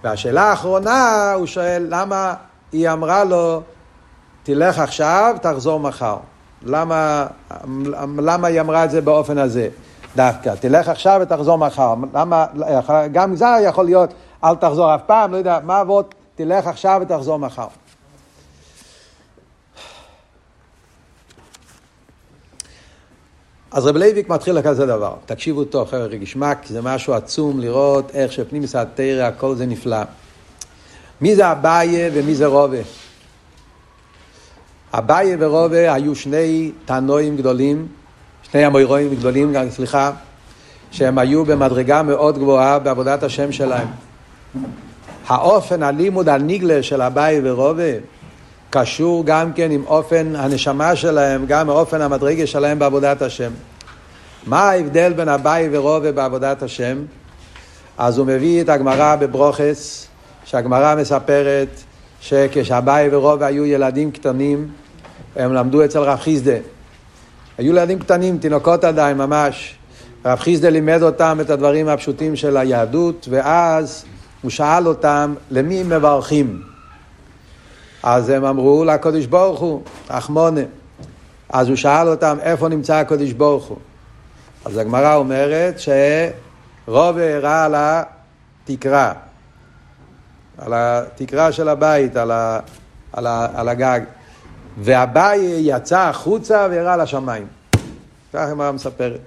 והשאלה 0.05 0.43
האחרונה, 0.43 1.33
הוא 1.33 1.47
שואל, 1.47 1.87
למה 1.89 2.35
היא 2.73 2.91
אמרה 2.91 3.25
לו, 3.25 3.63
תלך 4.43 4.79
עכשיו, 4.79 5.37
תחזור 5.43 5.81
מחר. 5.81 6.17
למה, 6.63 7.27
למה 8.19 8.49
היא 8.49 8.61
אמרה 8.61 8.85
את 8.85 8.91
זה 8.91 9.01
באופן 9.01 9.39
הזה? 9.39 9.69
דווקא, 10.17 10.55
תלך 10.61 10.89
עכשיו 10.89 11.21
ותחזור 11.23 11.59
מחר. 11.59 11.95
למה, 12.15 12.47
גם 13.13 13.37
זה 13.37 13.47
יכול 13.65 13.85
להיות, 13.85 14.15
אל 14.45 14.55
תחזור 14.55 14.95
אף 14.95 15.01
פעם, 15.07 15.33
לא 15.33 15.37
יודע, 15.37 15.59
מה 15.63 15.79
עבוד, 15.79 16.05
תלך 16.35 16.67
עכשיו 16.67 17.01
ותחזור 17.03 17.39
מחר. 17.39 17.67
אז 23.71 23.87
רב 23.87 23.97
לוי'ק 23.97 24.29
מתחיל 24.29 24.55
לכזה 24.55 24.87
דבר, 24.87 25.15
תקשיבו 25.27 25.65
טוב, 25.65 25.89
חבר'ה, 25.89 26.09
געשמאק, 26.09 26.59
זה 26.67 26.83
משהו 26.83 27.15
עצום 27.15 27.61
לראות 27.61 28.11
איך 28.15 28.33
שפנימיות 28.33 28.77
התורה, 28.77 29.23
הכל 29.25 29.55
זה 29.55 29.67
נפלא. 29.67 30.03
מי 31.21 31.37
זה 31.37 31.53
אביי 31.53 32.11
ומי 32.15 32.35
זה 32.35 32.47
רובה? 32.47 32.77
אביי 34.95 35.37
ורובה 35.39 35.95
היו 35.95 36.15
שני 36.15 36.73
תנועים 36.85 37.37
גדולים, 37.37 37.87
שני 38.51 38.65
המוירואים 38.65 39.15
גדולים, 39.15 39.55
סליחה, 39.71 40.11
שהם 40.91 41.19
היו 41.19 41.45
במדרגה 41.45 42.03
מאוד 42.03 42.39
גבוהה 42.39 42.79
בעבודת 42.79 43.23
השם 43.23 43.53
שלהם. 43.53 43.89
האופן 45.27 45.83
הלימוד 45.83 46.29
הנגלה 46.29 46.83
של 46.83 47.03
אביי 47.03 47.41
ורובה 47.45 47.93
קשור 48.71 49.25
גם 49.27 49.53
כן 49.53 49.71
עם 49.71 49.85
אופן 49.87 50.37
הנשמה 50.37 50.97
שלהם, 50.97 51.47
גם 51.47 51.67
מאופן 51.67 52.01
המדרגה 52.01 52.47
שלהם 52.47 52.79
בעבודת 52.79 53.23
השם. 53.23 53.51
מה 54.47 54.61
ההבדל 54.61 55.13
בין 55.13 55.29
אביי 55.29 55.69
ורובה 55.73 56.13
בעבודת 56.13 56.63
השם? 56.63 56.99
אז 57.99 58.19
הוא 58.19 58.27
מביא 58.27 58.63
את 58.63 58.69
הגמרא 58.69 59.17
בברוכס, 59.17 60.07
שהגמרא 60.45 60.95
מספרת 60.95 61.69
שכשאביי 62.21 63.09
ורובה 63.13 63.47
היו 63.47 63.67
ילדים 63.67 64.11
קטנים, 64.11 64.69
הם 65.37 65.53
למדו 65.53 65.85
אצל 65.85 65.99
רב 65.99 66.19
חיסדה. 66.19 66.57
היו 67.59 67.73
ילדים 67.73 67.99
קטנים, 67.99 68.39
תינוקות 68.39 68.85
עדיין 68.85 69.17
ממש. 69.17 69.75
רב 70.25 70.39
חיסדה 70.39 70.71
לימד 70.71 71.03
אותם 71.03 71.39
את 71.41 71.51
הדברים 71.51 71.89
הפשוטים 71.89 72.37
של 72.37 72.57
היהדות, 72.57 73.29
ואז 73.31 74.05
הוא 74.43 74.51
שאל 74.51 74.87
אותם 74.87 75.35
למי 75.51 75.81
הם 75.81 75.89
מברכים. 75.89 76.76
אז 78.09 78.29
הם 78.29 78.45
אמרו 78.45 78.85
לקדוש 78.85 79.27
ברוך 79.27 79.61
הוא, 79.61 79.83
אחמונה. 80.09 80.61
אז 81.49 81.69
הוא 81.69 81.77
שאל 81.77 82.09
אותם 82.09 82.37
איפה 82.41 82.69
נמצא 82.69 82.95
הקדוש 82.95 83.33
ברוך 83.33 83.65
הוא. 83.65 83.79
אז 84.65 84.77
הגמרא 84.77 85.15
אומרת 85.15 85.77
שרוב 85.79 87.19
הראה 87.19 87.65
על 87.65 87.75
התקרה, 87.77 89.13
על 90.59 90.73
התקרה 90.75 91.53
של 91.53 91.69
הבית, 91.69 92.17
על, 92.17 92.31
ה, 92.31 92.61
על, 93.13 93.27
ה, 93.27 93.47
על 93.55 93.69
הגג. 93.69 94.01
והבאי 94.79 95.39
יצא 95.61 96.01
החוצה 96.01 96.67
והראה 96.71 96.97
לשמיים. 96.97 97.47
ככה 98.33 98.45
הגמרא 98.45 98.73
מספרת. 98.73 99.21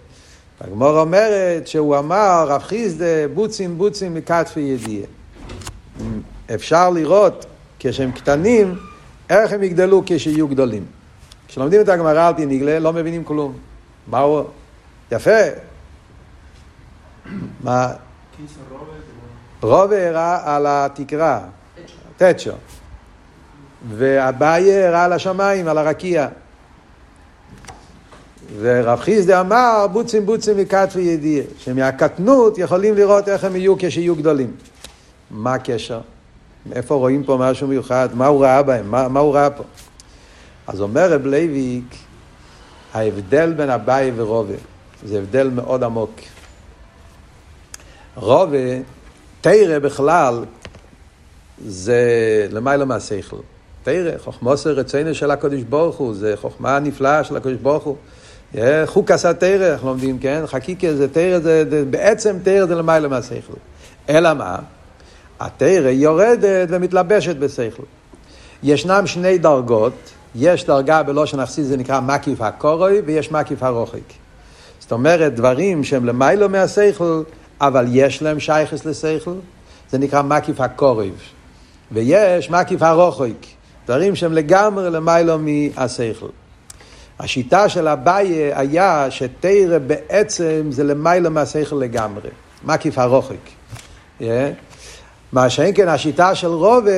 הגמרא 0.61 1.01
אומרת 1.01 1.67
שהוא 1.67 1.97
אמר, 1.97 2.45
רב 2.47 2.61
חיסדה, 2.61 3.27
בוצים 3.33 3.77
בוצים 3.77 4.13
מכתפי 4.13 4.59
ידיעה. 4.59 5.07
אפשר 6.55 6.89
לראות 6.89 7.45
כשהם 7.79 8.11
קטנים, 8.11 8.75
איך 9.29 9.53
הם 9.53 9.63
יגדלו 9.63 10.03
כשיהיו 10.05 10.47
גדולים. 10.47 10.85
כשלומדים 11.47 11.81
את 11.81 11.89
הגמרא 11.89 12.27
על 12.27 12.33
פי 12.33 12.45
נגלה, 12.45 12.79
לא 12.79 12.93
מבינים 12.93 13.23
כלום. 13.23 13.53
מה 14.07 14.19
הוא... 14.19 14.43
יפה. 15.11 15.39
מה? 17.63 17.93
רובה 19.61 20.09
הראה 20.09 20.55
על 20.55 20.65
התקרה, 20.67 21.39
תצ'ו. 22.17 22.51
ואביי 23.89 24.83
הראה 24.83 25.03
על 25.03 25.13
השמיים, 25.13 25.67
על 25.67 25.77
הרקיע. 25.77 26.27
ורב 28.59 28.99
חיסדה 28.99 29.41
אמר, 29.41 29.87
בוצים 29.91 30.25
בוצים 30.25 30.57
מכתפי 30.57 31.01
ידיעה, 31.01 31.45
שמהקטנות 31.57 32.57
יכולים 32.57 32.95
לראות 32.95 33.29
איך 33.29 33.43
הם 33.43 33.55
יהיו 33.55 33.75
כשיהיו 33.79 34.15
גדולים. 34.15 34.51
מה 35.31 35.53
הקשר? 35.53 35.99
איפה 36.71 36.95
רואים 36.95 37.23
פה 37.23 37.37
משהו 37.39 37.67
מיוחד? 37.67 38.09
מה 38.13 38.27
הוא 38.27 38.43
ראה 38.43 38.63
בהם? 38.63 38.91
מה, 38.91 39.07
מה 39.07 39.19
הוא 39.19 39.33
ראה 39.33 39.49
פה? 39.49 39.63
אז 40.67 40.81
אומר 40.81 41.13
רב 41.13 41.25
לוי'ק, 41.25 41.95
ההבדל 42.93 43.53
בין 43.53 43.69
אביי 43.69 44.11
ורובה, 44.15 44.53
זה 45.03 45.17
הבדל 45.19 45.49
מאוד 45.49 45.83
עמוק. 45.83 46.11
רובה, 48.15 48.57
תרא 49.41 49.79
בכלל, 49.79 50.45
זה 51.65 51.97
למעלה 52.51 52.85
מהשכל. 52.85 53.37
תורה, 53.83 54.17
חכמתו 54.17 54.69
ורצונו 54.69 55.15
של 55.15 55.31
הקדוש 55.31 55.63
ברוך 55.63 55.95
הוא, 55.95 56.13
זה 56.13 56.33
חוכמה 56.41 56.79
נפלאה 56.79 57.23
של 57.23 57.37
הקדוש 57.37 57.57
ברוך 57.57 57.83
הוא. 57.83 57.95
חוקת 58.85 59.33
התורה, 59.33 59.71
אנחנו 59.71 59.87
לומדים, 59.87 60.19
כן? 60.19 60.43
חקיקה 60.47 60.95
זה 60.95 61.07
תורה, 61.13 61.39
בעצם 61.89 62.37
תרא 62.43 62.65
זה 62.65 62.75
למעלה 62.75 63.07
מהשכל. 63.07 63.53
אלא 64.09 64.33
מה? 64.33 64.57
התרא 65.39 65.89
יורדת 65.89 66.67
ומתלבשת 66.71 67.35
בשכל. 67.35 67.83
ישנם 68.63 69.07
שני 69.07 69.37
דרגות, 69.37 69.93
יש 70.35 70.65
דרגה 70.65 71.03
בלושן 71.03 71.39
אכסיס 71.39 71.67
זה 71.67 71.77
נקרא 71.77 71.99
מקיף 71.99 72.41
הקורוי 72.41 73.01
ויש 73.05 73.31
מקיף 73.31 73.63
הרוחק. 73.63 73.99
זאת 74.79 74.91
אומרת, 74.91 75.35
דברים 75.35 75.83
שהם 75.83 76.05
למיילו 76.05 76.49
מהשכל, 76.49 77.23
אבל 77.61 77.85
יש 77.89 78.21
להם 78.21 78.39
שייכס 78.39 78.85
לשכל, 78.85 79.33
זה 79.91 79.97
נקרא 79.97 80.21
מקיף 80.21 80.61
הקורוי. 80.61 81.11
ויש 81.91 82.49
מקיף 82.49 82.81
הרוחק, 82.81 83.45
דברים 83.85 84.15
שהם 84.15 84.33
לגמרי 84.33 84.89
למיילו 84.89 85.39
מהשכל. 85.39 86.27
השיטה 87.19 87.69
של 87.69 87.87
אביי 87.87 88.53
היה 88.53 89.07
שתרא 89.09 89.77
בעצם 89.87 90.67
זה 90.69 90.83
למיילו 90.83 91.31
מהשכל 91.31 91.75
לגמרי, 91.75 92.29
מקיף 92.63 92.97
הרוחק. 92.97 93.35
Yeah. 94.21 94.23
מה 95.31 95.49
שאין 95.49 95.75
כן 95.75 95.87
השיטה 95.87 96.35
של 96.35 96.47
רובה, 96.47 96.91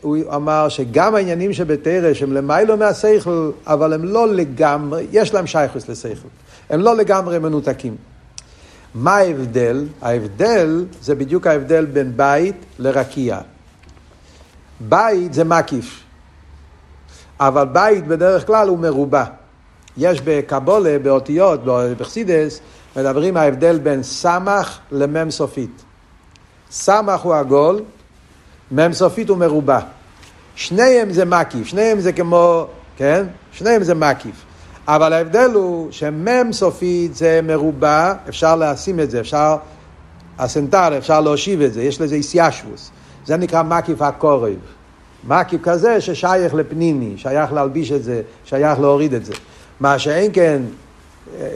הוא 0.00 0.16
אמר 0.34 0.68
שגם 0.68 1.14
העניינים 1.14 1.52
שבתרא 1.52 2.14
שהם 2.14 2.32
למיילו 2.32 2.76
מהשכל, 2.76 3.50
אבל 3.66 3.92
הם 3.92 4.04
לא 4.04 4.28
לגמרי, 4.28 5.06
יש 5.12 5.34
להם 5.34 5.46
שייכוס 5.46 5.88
לשכל. 5.88 6.28
הם 6.70 6.80
לא 6.80 6.96
לגמרי 6.96 7.38
מנותקים. 7.38 7.96
מה 8.94 9.16
ההבדל? 9.16 9.86
ההבדל 10.02 10.84
זה 11.02 11.14
בדיוק 11.14 11.46
ההבדל 11.46 11.84
בין 11.84 12.12
בית 12.16 12.56
לרקיע. 12.78 13.38
בית 14.80 15.34
זה 15.34 15.44
מקיף, 15.44 16.00
אבל 17.40 17.64
בית 17.64 18.06
בדרך 18.06 18.46
כלל 18.46 18.68
הוא 18.68 18.78
מרובע. 18.78 19.24
יש 19.96 20.20
בקבולה, 20.24 20.96
באותיות, 21.02 21.60
בחסידס, 21.98 22.60
מדברים 22.96 23.36
ההבדל 23.36 23.78
בין 23.78 24.02
סמך 24.02 24.78
למם 24.92 25.30
סופית. 25.30 25.82
סמך 26.74 27.20
הוא 27.20 27.34
עגול, 27.34 27.82
מ"ם 28.70 28.92
סופית 28.92 29.28
הוא 29.28 29.38
מרובע. 29.38 29.78
שניהם 30.54 31.12
זה 31.12 31.24
מקיף, 31.24 31.66
שניהם 31.66 32.00
זה 32.00 32.12
כמו, 32.12 32.66
כן? 32.96 33.26
שניהם 33.52 33.82
זה 33.82 33.94
מקיף. 33.94 34.34
אבל 34.88 35.12
ההבדל 35.12 35.50
הוא 35.54 35.92
שמ"ם 35.92 36.52
סופית 36.52 37.14
זה 37.14 37.40
מרובע, 37.42 38.14
אפשר 38.28 38.56
לשים 38.56 39.00
את 39.00 39.10
זה, 39.10 39.20
אפשר, 39.20 39.56
הסנטר, 40.38 40.98
אפשר 40.98 41.20
להושיב 41.20 41.60
את 41.60 41.72
זה, 41.72 41.82
יש 41.82 42.00
לזה 42.00 42.14
איסיישבוס. 42.14 42.90
זה 43.26 43.36
נקרא 43.36 43.62
מקיף 43.62 44.02
הקורב. 44.02 44.58
מקיף 45.24 45.60
כזה 45.62 46.00
ששייך 46.00 46.54
לפנימי, 46.54 47.14
שייך 47.16 47.52
להלביש 47.52 47.92
את 47.92 48.02
זה, 48.02 48.22
שייך 48.44 48.80
להוריד 48.80 49.14
את 49.14 49.24
זה. 49.24 49.32
מה 49.80 49.98
שאין 49.98 50.30
כן, 50.34 50.62
אה, 51.40 51.48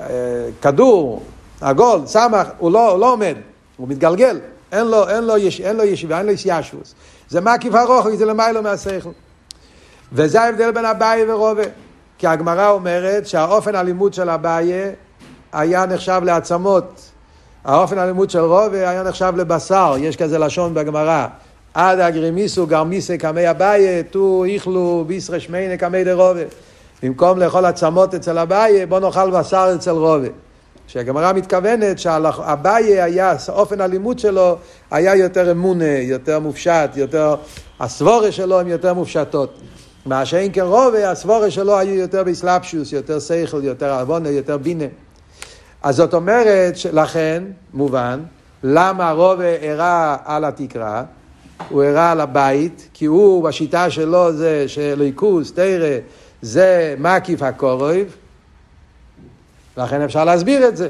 אה, 0.00 0.48
כדור, 0.62 1.22
עגול, 1.60 2.00
סמך, 2.06 2.48
הוא 2.58 2.70
לא, 2.70 2.90
הוא 2.90 3.00
לא 3.00 3.12
עומד, 3.12 3.34
הוא 3.76 3.88
מתגלגל. 3.88 4.38
אין 4.74 4.86
לו, 4.86 5.08
אין 5.08 5.24
לו, 5.24 5.36
יש, 5.36 5.60
אין 5.60 5.76
לו 5.76 5.84
ישיבה, 5.84 6.18
אין 6.18 6.26
לו 6.26 6.32
ישיישוס. 6.32 6.94
זה 7.28 7.40
מקיף 7.40 7.74
ארוך, 7.74 8.08
זה 8.08 8.24
למיילו 8.24 8.62
מהשכל. 8.62 9.10
וזה 10.12 10.42
ההבדל 10.42 10.70
בין 10.70 10.84
אביי 10.84 11.32
ורובה. 11.32 11.62
כי 12.18 12.26
הגמרא 12.26 12.70
אומרת 12.70 13.26
שהאופן 13.26 13.74
הלימוד 13.74 14.14
של 14.14 14.30
אביי 14.30 14.72
היה 15.52 15.86
נחשב 15.86 16.20
לעצמות. 16.24 17.10
האופן 17.64 17.98
הלימוד 17.98 18.30
של 18.30 18.40
רובה 18.40 18.90
היה 18.90 19.02
נחשב 19.02 19.32
לבשר, 19.36 19.94
יש 19.98 20.16
כזה 20.16 20.38
לשון 20.38 20.74
בגמרא. 20.74 21.26
עד 21.74 22.00
הגרימיסו 22.00 22.66
גרמיסה 22.66 23.16
קמי 23.16 23.50
אביי, 23.50 24.02
תו 24.02 24.44
איכלו 24.44 25.04
בישרה 25.06 25.40
שמיינה 25.40 25.76
קמי 25.76 26.04
דרובה. 26.04 26.40
במקום 27.02 27.38
לאכול 27.38 27.64
עצמות 27.64 28.14
אצל 28.14 28.38
אביי, 28.38 28.86
בוא 28.86 29.00
נאכל 29.00 29.30
בשר 29.30 29.72
אצל 29.74 29.90
רובה. 29.90 30.28
שהגמרא 30.86 31.32
מתכוונת 31.32 31.98
שאביי 31.98 33.02
היה, 33.02 33.36
אופן 33.48 33.80
הלימוד 33.80 34.18
שלו 34.18 34.56
היה 34.90 35.16
יותר 35.16 35.50
אמונה, 35.50 35.98
יותר 35.98 36.40
מופשט, 36.40 36.90
יותר, 36.96 37.34
הסבורה 37.80 38.32
שלו 38.32 38.60
הן 38.60 38.68
יותר 38.68 38.94
מופשטות. 38.94 39.60
מה 40.06 40.26
שאין 40.26 40.50
כן 40.52 40.64
רובה, 40.64 41.10
הסבורה 41.10 41.50
שלו 41.50 41.78
היו 41.78 41.94
יותר 41.94 42.24
באסלאפשוס, 42.24 42.92
יותר 42.92 43.18
שכל, 43.20 43.64
יותר 43.64 44.00
עוונה, 44.00 44.28
יותר 44.28 44.58
בינה. 44.58 44.84
אז 45.82 45.96
זאת 45.96 46.14
אומרת, 46.14 46.74
לכן, 46.92 47.42
מובן, 47.74 48.20
למה 48.62 49.10
רובה 49.10 49.70
הראה 49.70 50.16
על 50.24 50.44
התקרה, 50.44 51.02
הוא 51.68 51.82
הראה 51.82 52.10
על 52.10 52.20
הבית, 52.20 52.88
כי 52.94 53.04
הוא, 53.04 53.44
בשיטה 53.44 53.90
שלו 53.90 54.32
זה 54.32 54.64
שליקוס, 54.68 55.52
תרא, 55.52 55.98
זה 56.42 56.94
מקיף 56.98 57.42
הקורב, 57.42 58.06
לכן 59.76 60.00
אפשר 60.00 60.24
להסביר 60.24 60.68
את 60.68 60.76
זה. 60.76 60.88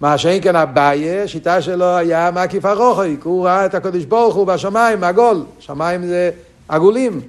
מה 0.00 0.18
שאין 0.18 0.42
כן 0.42 0.56
אביי, 0.56 1.28
שיטה 1.28 1.62
שלו 1.62 1.96
היה 1.96 2.30
מקיף 2.34 2.64
הרוחק, 2.64 3.24
הוא 3.24 3.46
ראה 3.46 3.66
את 3.66 3.74
הקדוש 3.74 4.04
ברוך 4.04 4.34
הוא 4.34 4.46
בשמיים, 4.46 5.04
עגול, 5.04 5.42
שמיים 5.58 6.06
זה 6.06 6.30
עגולים, 6.68 7.20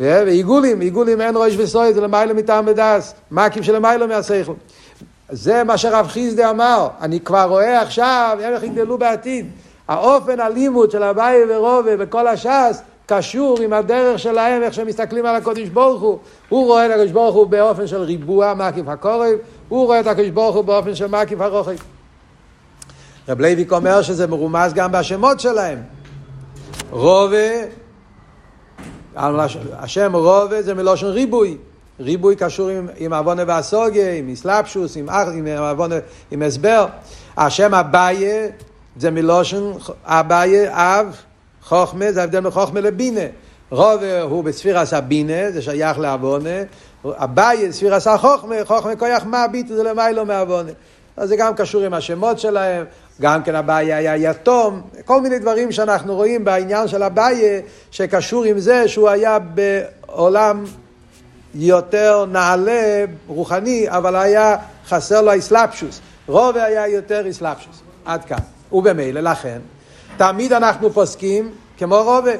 ועיגולים, 0.00 0.80
עיגולים 0.80 1.20
אין 1.20 1.34
ראש 1.36 1.56
וסוי, 1.56 1.94
זה 1.94 2.00
למיילא 2.00 2.34
מטעם 2.34 2.64
ודס, 2.66 3.14
מקיף 3.30 3.62
של 3.62 3.74
למיילא. 3.74 4.06
זה 5.30 5.64
מה 5.64 5.78
שרב 5.78 6.06
חסדא 6.08 6.50
אמר, 6.50 6.88
אני 7.00 7.20
כבר 7.20 7.44
רואה 7.48 7.82
עכשיו 7.82 8.38
איך 8.40 8.62
יגדלו 8.62 8.98
בעתיד. 8.98 9.46
האופן 9.88 10.40
הלימוד 10.40 10.90
של 10.90 11.02
אביי 11.02 11.40
ורובה 11.48 11.90
וכל 11.98 12.26
הש"ס 12.26 12.82
קשור 13.06 13.58
עם 13.60 13.72
הדרך 13.72 14.18
שלהם, 14.18 14.62
איך 14.62 14.74
שהם 14.74 14.86
מסתכלים 14.86 15.26
על 15.26 15.34
הקדוש 15.34 15.68
ברוך 15.68 16.02
הוא. 16.02 16.18
הוא 16.48 16.66
רואה 16.66 16.86
את 16.86 16.90
הקודש 16.90 17.10
ברוך 17.10 17.34
הוא 17.34 17.46
באופן 17.46 17.86
של 17.86 18.02
ריבוי, 18.02 18.54
מקיף 18.54 18.88
הקרוב, 18.88 19.34
הוא 19.72 19.86
רואה 19.86 20.00
את 20.00 20.06
הקדוש 20.06 20.28
ברוך 20.28 20.56
הוא 20.56 20.64
באופן 20.64 20.94
של 20.94 21.06
מקיף 21.06 21.40
הרחוק. 21.40 21.76
רב 23.28 23.40
לוי'ק 23.40 23.72
אומר 23.72 24.02
שזה 24.02 24.26
מרומז 24.26 24.72
גם 24.72 24.92
בשמות 24.92 25.40
שלהם. 25.40 25.78
רובה, 26.90 27.36
השם 29.72 30.16
רובה 30.16 30.62
זה 30.62 30.74
מלשון 30.74 31.06
ריבוי. 31.06 31.56
ריבוי 32.00 32.36
קשור 32.36 32.68
עם, 32.68 32.88
עם 32.96 33.12
עוונה 33.12 33.42
והסוגיה, 33.46 34.14
עם 34.14 34.28
אסלאפשוס, 34.32 34.96
עם, 34.96 35.10
עם, 35.10 35.46
עם, 35.46 35.92
עם 36.30 36.42
הסבר. 36.42 36.86
השם 37.36 37.74
אבייה 37.74 38.46
זה 38.96 39.10
מלושן 39.10 39.72
אבייה, 40.04 41.00
אב, 41.00 41.16
חוכמה, 41.62 42.12
זה 42.12 42.20
ההבדל 42.20 42.40
מחוכמה 42.40 42.80
לבינה. 42.80 43.26
רובה 43.70 44.22
הוא 44.22 44.44
בספירס 44.44 44.92
הבינה, 44.92 45.50
זה 45.50 45.62
שייך 45.62 45.98
לעוונה. 45.98 46.60
אבייה, 47.04 47.72
ספירס 47.72 48.06
החוכמה, 48.06 48.54
חוכמה 48.64 48.96
כוח 48.96 49.22
מה 49.24 49.48
ביטו 49.48 49.76
זה 49.76 49.82
למיילו 49.82 50.26
מעוונה. 50.26 50.72
אז 51.16 51.28
זה 51.28 51.36
גם 51.36 51.54
קשור 51.54 51.82
עם 51.82 51.94
השמות 51.94 52.38
שלהם, 52.38 52.84
גם 53.20 53.42
כן 53.42 53.54
אביי 53.54 53.92
היה 53.92 54.30
יתום, 54.30 54.80
כל 55.04 55.20
מיני 55.20 55.38
דברים 55.38 55.72
שאנחנו 55.72 56.14
רואים 56.14 56.44
בעניין 56.44 56.88
של 56.88 57.02
אביי, 57.02 57.62
שקשור 57.90 58.44
עם 58.44 58.58
זה 58.58 58.88
שהוא 58.88 59.08
היה 59.08 59.38
בעולם 59.38 60.64
יותר 61.54 62.24
נעלה, 62.26 63.04
רוחני, 63.26 63.86
אבל 63.88 64.16
היה 64.16 64.56
חסר 64.88 65.22
לו 65.22 65.38
אסלאפשוס. 65.38 66.00
רובה 66.26 66.64
היה 66.64 66.88
יותר 66.88 67.30
אסלאפשוס. 67.30 67.82
עד 68.04 68.24
כאן. 68.24 68.38
ובמילא, 68.72 69.20
לכן, 69.20 69.58
תמיד 70.16 70.52
אנחנו 70.52 70.92
פוסקים 70.92 71.50
כמו 71.78 71.96
רובה. 71.96 72.32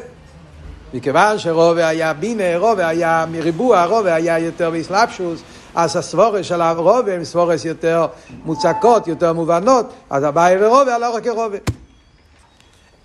מכיוון 0.95 1.39
שרובה 1.39 1.89
היה 1.89 2.13
בינה, 2.13 2.57
רובה 2.59 2.89
היה 2.89 3.25
מריבוע, 3.33 3.85
רובה 3.85 4.15
היה 4.15 4.39
יותר 4.39 4.71
באסלאפשוס, 4.71 5.43
אז 5.75 5.97
הסבורס 5.97 6.47
של 6.47 6.61
הרובה 6.61 7.15
הם 7.15 7.25
סבורס 7.25 7.65
יותר 7.65 8.07
מוצקות, 8.45 9.09
יותר 9.09 9.33
מובנות, 9.33 9.93
אז 10.11 10.25
הבעיה 10.25 10.67
ורובה 10.67 10.99
לא 10.99 11.15
רק 11.15 11.25
כרובה. 11.25 11.59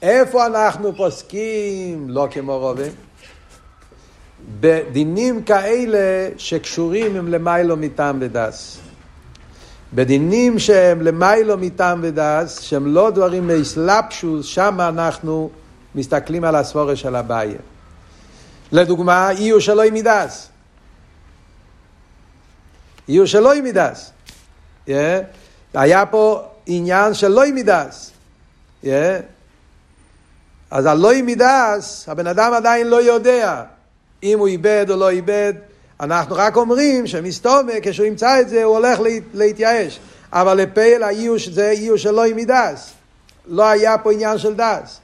איפה 0.02 0.46
אנחנו 0.46 0.96
פוסקים 0.96 2.10
לא 2.10 2.28
כמו 2.32 2.60
רובה? 2.60 2.84
בדינים 4.60 5.44
כאלה 5.44 6.30
שקשורים 6.38 7.16
עם 7.16 7.28
למיילו 7.28 7.78
מטעם 7.78 8.18
ודס. 8.22 8.78
בדינים 9.94 10.60
שהם 10.60 11.02
למיילו 11.02 11.58
מטעם 11.58 12.00
ודס, 12.04 12.62
שהם 12.62 12.88
לא 12.88 13.10
דברים 13.10 13.48
מאסלאפשוס, 13.48 14.46
שם 14.46 14.78
אנחנו 14.82 15.50
מסתכלים 15.96 16.44
על 16.44 16.56
הסבורה 16.56 16.96
של 16.96 17.16
הבעיה. 17.16 17.58
לדוגמה, 18.72 19.32
איור 19.32 19.60
שלא 19.60 19.84
עם 19.84 19.94
מידס. 19.94 20.48
איור 23.10 23.26
שלא 23.26 23.54
עם 23.54 23.64
מידס. 23.64 24.12
Yeah. 24.88 24.92
היה 25.74 26.06
פה 26.06 26.44
עניין 26.66 27.14
של 27.14 27.40
עם 27.44 27.56
מידס. 27.56 28.12
Yeah. 28.84 28.88
אז 30.72 30.86
עם 31.12 31.26
מידס, 31.26 32.10
הבן 32.10 32.28
אדם 32.28 32.54
עדיין 32.54 32.88
לא 32.88 33.02
יודע. 33.02 33.64
אם 34.24 34.40
הוא 34.40 34.48
איבד 34.48 34.86
או 34.90 34.96
לא 34.96 35.10
איבד, 35.10 35.54
אנחנו 36.00 36.36
רק 36.36 36.56
אומרים 36.56 37.08
שמסתומה, 37.08 37.74
כשהוא 37.82 38.06
ימצא 38.06 38.42
את 38.42 38.50
זה, 38.50 38.64
הוא 38.64 38.76
הולך 38.78 39.00
להתייאש. 39.34 40.00
אבל 40.32 40.58
לפעיל 40.58 41.04
האיוש 41.04 41.48
זה 41.48 41.70
איוש 41.70 42.04
שלא 42.04 42.26
עם 42.26 42.36
מידס. 42.36 42.94
לא 43.48 43.64
היה 43.70 43.98
פה 43.98 44.12
עניין 44.12 44.38
של 44.38 44.54
דס. 44.56 45.00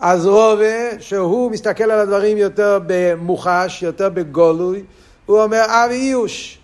אז 0.00 0.26
רובה, 0.26 1.00
שהוא 1.00 1.50
מסתכל 1.50 1.84
על 1.84 2.00
הדברים 2.00 2.36
יותר 2.36 2.78
במוחש, 2.86 3.82
יותר 3.82 4.08
בגולוי, 4.08 4.82
הוא 5.26 5.42
אומר 5.42 5.64
אבי 5.68 5.94
איוש. 5.94 6.58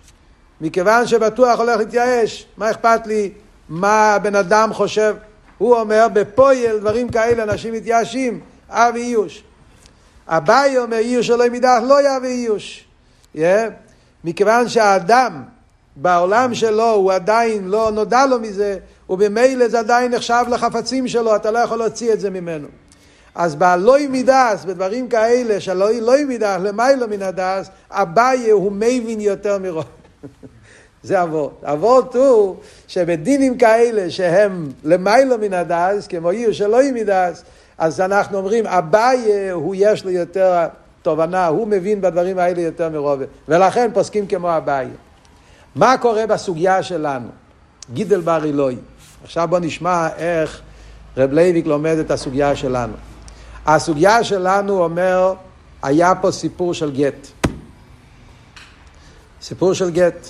מכיוון 0.61 1.07
שבטוח 1.07 1.59
הולך 1.59 1.77
להתייאש, 1.77 2.45
מה 2.57 2.71
אכפת 2.71 3.07
לי 3.07 3.31
מה 3.69 4.13
הבן 4.13 4.35
אדם 4.35 4.73
חושב? 4.73 5.15
הוא 5.57 5.75
אומר, 5.75 6.07
בפועל 6.13 6.79
דברים 6.79 7.09
כאלה 7.09 7.43
אנשים 7.43 7.73
מתייאשים, 7.73 8.39
אבי 8.69 9.01
איוש. 9.01 9.43
אביי 10.27 10.77
אומר 10.77 10.97
איוש 10.97 11.27
שלא 11.27 11.49
מידך 11.49 11.79
לא 11.87 12.01
יהווה 12.01 12.29
איוש. 12.29 12.85
Yeah. 13.35 13.39
מכיוון 14.23 14.69
שהאדם 14.69 15.43
בעולם 15.95 16.53
שלו 16.53 16.91
הוא 16.91 17.11
עדיין 17.11 17.67
לא 17.67 17.91
נודע 17.91 18.25
לו 18.25 18.39
מזה, 18.39 18.77
ובמילא 19.09 19.67
זה 19.67 19.79
עדיין 19.79 20.13
נחשב 20.13 20.43
לחפצים 20.49 21.07
שלו, 21.07 21.35
אתה 21.35 21.51
לא 21.51 21.59
יכול 21.59 21.77
להוציא 21.77 22.13
את 22.13 22.19
זה 22.19 22.29
ממנו. 22.29 22.67
אז 23.35 23.55
בלוי 23.55 24.07
מידס, 24.07 24.65
בדברים 24.65 25.09
כאלה 25.09 25.59
שלא 25.59 25.91
לא 25.91 26.13
מידס, 26.27 26.57
למיילו 26.61 27.07
מן 27.07 27.21
הדס, 27.21 27.69
אביי 27.89 28.49
הוא 28.49 28.71
מבין 28.71 29.21
יותר 29.21 29.57
מרוב. 29.57 29.85
זה 31.03 31.23
אבות. 31.23 31.61
אבות 31.63 32.15
הוא 32.15 32.55
שבדינים 32.87 33.57
כאלה 33.57 34.09
שהם 34.09 34.69
למעלה 34.83 35.37
מן 35.37 35.53
הדעת, 35.53 36.07
כמו 36.07 36.29
ייאוש 36.29 36.51
שלא 36.51 36.79
מדעת, 36.93 37.43
אז 37.77 38.01
אנחנו 38.01 38.37
אומרים, 38.37 38.67
אביי 38.67 39.49
הוא 39.51 39.75
יש 39.77 40.05
לו 40.05 40.11
יותר 40.11 40.67
תובנה, 41.01 41.47
הוא 41.47 41.67
מבין 41.67 42.01
בדברים 42.01 42.37
האלה 42.37 42.61
יותר 42.61 42.89
מרובה, 42.89 43.25
ולכן 43.47 43.89
פוסקים 43.93 44.27
כמו 44.27 44.57
אביי. 44.57 44.87
מה 45.75 45.97
קורה 45.97 46.27
בסוגיה 46.27 46.83
שלנו? 46.83 47.27
גידול 47.93 48.21
בר 48.21 48.45
רעילאי. 48.45 48.77
עכשיו 49.23 49.47
בוא 49.47 49.59
נשמע 49.59 50.07
איך 50.17 50.61
רב 51.17 51.33
לוי'ק 51.33 51.65
לומד 51.65 51.97
את 51.97 52.11
הסוגיה 52.11 52.55
שלנו. 52.55 52.93
הסוגיה 53.65 54.23
שלנו 54.23 54.83
אומר, 54.83 55.33
היה 55.83 56.15
פה 56.15 56.31
סיפור 56.31 56.73
של 56.73 56.91
גט. 56.91 57.27
סיפור 59.41 59.73
של 59.73 59.89
גט. 59.89 60.27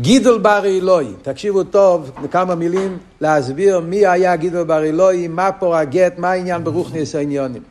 גידול 0.00 0.38
בר 0.38 0.64
אילוי, 0.64 1.14
תקשיבו 1.22 1.64
טוב, 1.64 2.10
כמה 2.30 2.54
מילים 2.54 2.98
להסביר 3.20 3.80
מי 3.80 4.06
היה 4.06 4.36
גידול 4.36 4.64
בר 4.64 4.82
אילוי, 4.82 5.28
מה 5.28 5.52
פה 5.52 5.78
הגט, 5.78 6.18
מה 6.18 6.30
העניין 6.30 6.64
ברוכניס 6.64 7.14
העניונים. 7.14 7.62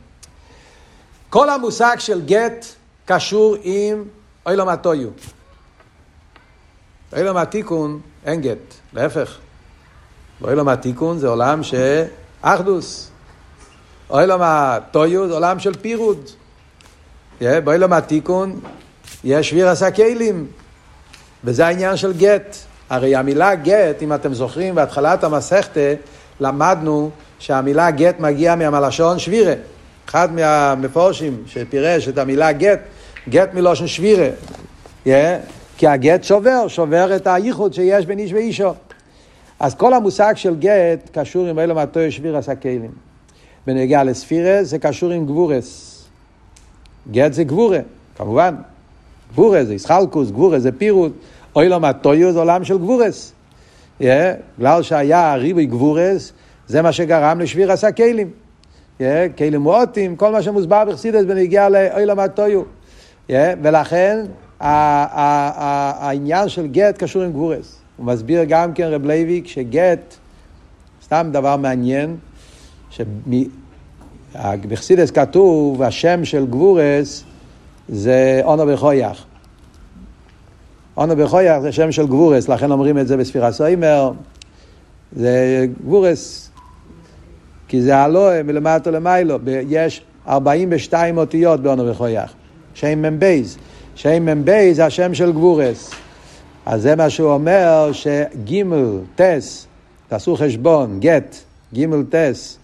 כל 1.30 1.50
המושג 1.50 1.96
של 1.98 2.26
גט 2.26 2.66
קשור 3.04 3.56
עם 3.62 4.04
אילום 4.48 4.68
הטויו. 4.68 5.08
אילום 7.16 7.36
התיקון 7.36 8.00
אין 8.24 8.40
גט, 8.40 8.74
להפך. 8.92 9.38
אילום 10.48 10.68
התיקון 10.68 11.18
זה 11.18 11.28
עולם 11.28 11.62
של 11.62 12.04
אחדוס. 14.08 14.20
אילום 14.20 14.40
הטויו 14.44 15.28
זה 15.28 15.34
עולם 15.34 15.58
של 15.58 15.74
פירוד. 15.74 16.30
באילום 17.40 17.92
התיקון 17.92 18.60
יש 19.24 19.50
שביר 19.50 19.68
עשה 19.68 19.90
כלים. 19.90 20.46
וזה 21.44 21.66
העניין 21.66 21.96
של 21.96 22.12
גט. 22.12 22.56
הרי 22.90 23.16
המילה 23.16 23.54
גט, 23.54 24.02
אם 24.02 24.12
אתם 24.12 24.34
זוכרים, 24.34 24.74
בהתחלת 24.74 25.24
המסכתה 25.24 25.94
למדנו 26.40 27.10
שהמילה 27.38 27.90
גט 27.90 28.20
מגיעה 28.20 28.56
מהמלשון 28.56 29.18
שבירה. 29.18 29.54
אחד 30.08 30.32
מהמפורשים 30.32 31.42
שפירש 31.46 32.08
את 32.08 32.18
המילה 32.18 32.52
גט, 32.52 32.80
גט 33.28 33.54
מלושן 33.54 33.86
שבירה. 33.86 34.28
Yeah. 35.06 35.10
כי 35.76 35.86
הגט 35.86 36.24
שובר, 36.24 36.68
שובר 36.68 37.16
את 37.16 37.26
הייחוד 37.26 37.74
שיש 37.74 38.06
בין 38.06 38.18
איש 38.18 38.32
ואישו. 38.32 38.74
אז 39.60 39.74
כל 39.74 39.94
המושג 39.94 40.32
של 40.36 40.56
גט 40.56 41.10
קשור 41.12 41.46
עם 41.46 41.58
עולם 41.58 41.74
התוהו 41.74 42.10
שבירת 42.10 42.54
הכלים. 42.54 42.90
בנוגע 43.66 44.04
לספירה 44.04 44.64
זה 44.64 44.78
קשור 44.78 45.10
עם 45.10 45.26
גבורות. 45.26 45.90
גט 47.10 47.32
זה 47.32 47.44
גבורה, 47.44 47.78
כמובן. 48.16 48.54
גבורה 49.32 49.64
זה 49.64 49.74
התחלקות, 49.74 50.30
גבורה 50.30 50.58
זה 50.58 50.72
פירוט. 50.72 51.12
עולם 51.56 51.80
התוהו 51.80 52.32
זה 52.32 52.38
עולם 52.38 52.64
של 52.64 52.78
גבורות. 52.78 53.32
בגלל 54.00 54.82
שהיה 54.82 55.34
ריבוי 55.34 55.66
גבורות, 55.66 56.32
זה 56.66 56.82
מה 56.82 56.92
שגרם 56.92 57.40
לשבירת 57.40 57.92
הכלים. 57.92 58.30
כלים 59.38 59.60
מועטים, 59.60 60.16
כל 60.16 60.32
מה 60.32 60.42
שמוסבר 60.42 60.84
בחסידות 60.84 61.24
בנוגע 61.24 61.68
לעולם 61.68 62.18
התוהו. 62.18 62.62
ולכן 63.30 64.20
העניין 64.60 66.48
של 66.48 66.66
גט 66.66 66.98
קשור 66.98 67.22
עם 67.22 67.32
גבורות. 67.32 67.78
הוא 67.96 68.06
מסביר 68.06 68.44
גם 68.48 68.72
כן 68.72 68.84
רב 68.84 69.06
לוי'ק 69.06 69.46
שגט, 69.46 70.14
סתם 71.04 71.28
דבר 71.32 71.56
מעניין, 71.56 72.16
שבחסידות 74.36 75.10
כתוב, 75.10 75.82
השם 75.82 76.24
של 76.24 76.46
גבורות 76.46 77.24
זה 77.88 78.40
אנא 78.44 78.66
בכוח. 78.66 79.24
אנא 80.96 81.16
בכוח 81.16 81.58
זה 81.58 81.72
שם 81.72 81.92
של 81.92 82.06
גבורות, 82.06 82.48
לכן 82.48 82.70
אומרים 82.70 82.98
את 82.98 83.06
זה 83.06 83.16
בספירת 83.16 83.52
העומר. 83.52 84.12
זה 85.16 85.66
גבורות, 85.82 86.50
כי 87.68 87.82
זה 87.82 87.96
העלאה 87.96 88.42
מלמטה 88.42 88.90
למעלה. 88.90 89.38
יש 89.68 90.02
42 90.28 91.18
אותיות 91.18 91.60
באנא 91.60 91.86
בכוח. 91.90 92.34
שם 92.74 93.02
מ"ב. 93.02 93.58
שם 93.94 94.24
מ"ב 94.24 94.76
זה 94.76 94.84
השם 94.84 95.14
של 95.14 95.32
גבורות. 95.32 95.90
אז 96.66 96.82
זה 96.82 96.96
מה 96.96 97.10
שהוא 97.10 97.30
אומר, 97.30 97.90
שגימל, 97.92 98.98
טס, 99.14 99.66
תעשו 100.08 100.36
חשבון, 100.36 101.00
גט, 101.00 101.36
גימל 101.72 102.04
טס. 102.10 102.58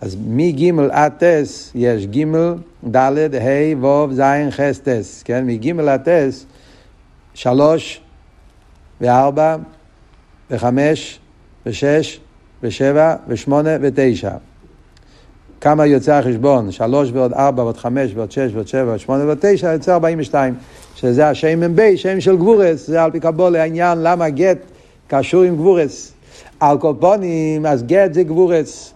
אז 0.00 0.16
מגימל 0.26 0.90
עד 0.90 1.12
טס 1.18 1.72
יש 1.74 2.06
גימל, 2.06 2.54
ד', 2.90 3.34
ה', 3.34 3.84
ו', 3.84 4.12
ז', 4.12 4.20
ח', 4.50 4.60
טס, 4.82 5.22
כן? 5.22 5.46
מגימל 5.46 5.88
עד 5.88 6.02
טס, 6.02 6.46
שלוש, 7.34 8.00
וארבע, 9.00 9.56
וחמש, 10.50 11.18
ושש, 11.66 12.20
ושבע, 12.62 13.16
ושמונה, 13.28 13.70
ותשע. 13.80 14.32
כמה 15.60 15.86
יוצא 15.86 16.14
החשבון? 16.14 16.72
שלוש 16.72 17.10
ועוד 17.12 17.32
ארבע 17.32 17.62
ועוד 17.62 17.76
חמש 17.76 18.10
ועוד 18.14 18.32
שש 18.32 18.50
ועוד 18.54 18.68
שבע 18.68 18.84
ועוד 18.86 18.98
שמונה 18.98 19.24
ועוד 19.24 19.38
תשע, 19.40 19.72
יוצא 19.72 19.94
ארבעים 19.94 20.20
ושתיים. 20.20 20.54
שזה 20.96 21.28
השם 21.28 21.60
מ"ב, 21.60 21.96
שם 21.96 22.20
של 22.20 22.36
גבורס, 22.36 22.86
זה 22.86 23.02
על 23.02 23.10
פי 23.10 23.20
קבולה 23.20 23.62
העניין 23.62 23.98
למה 24.02 24.28
גט 24.28 24.58
קשור 25.08 25.42
עם 25.42 25.56
גבורס. 25.56 26.12
על 26.60 26.78
קופונים, 26.78 27.66
אז 27.66 27.82
גט 27.82 28.14
זה 28.14 28.22
גבורס, 28.22 28.94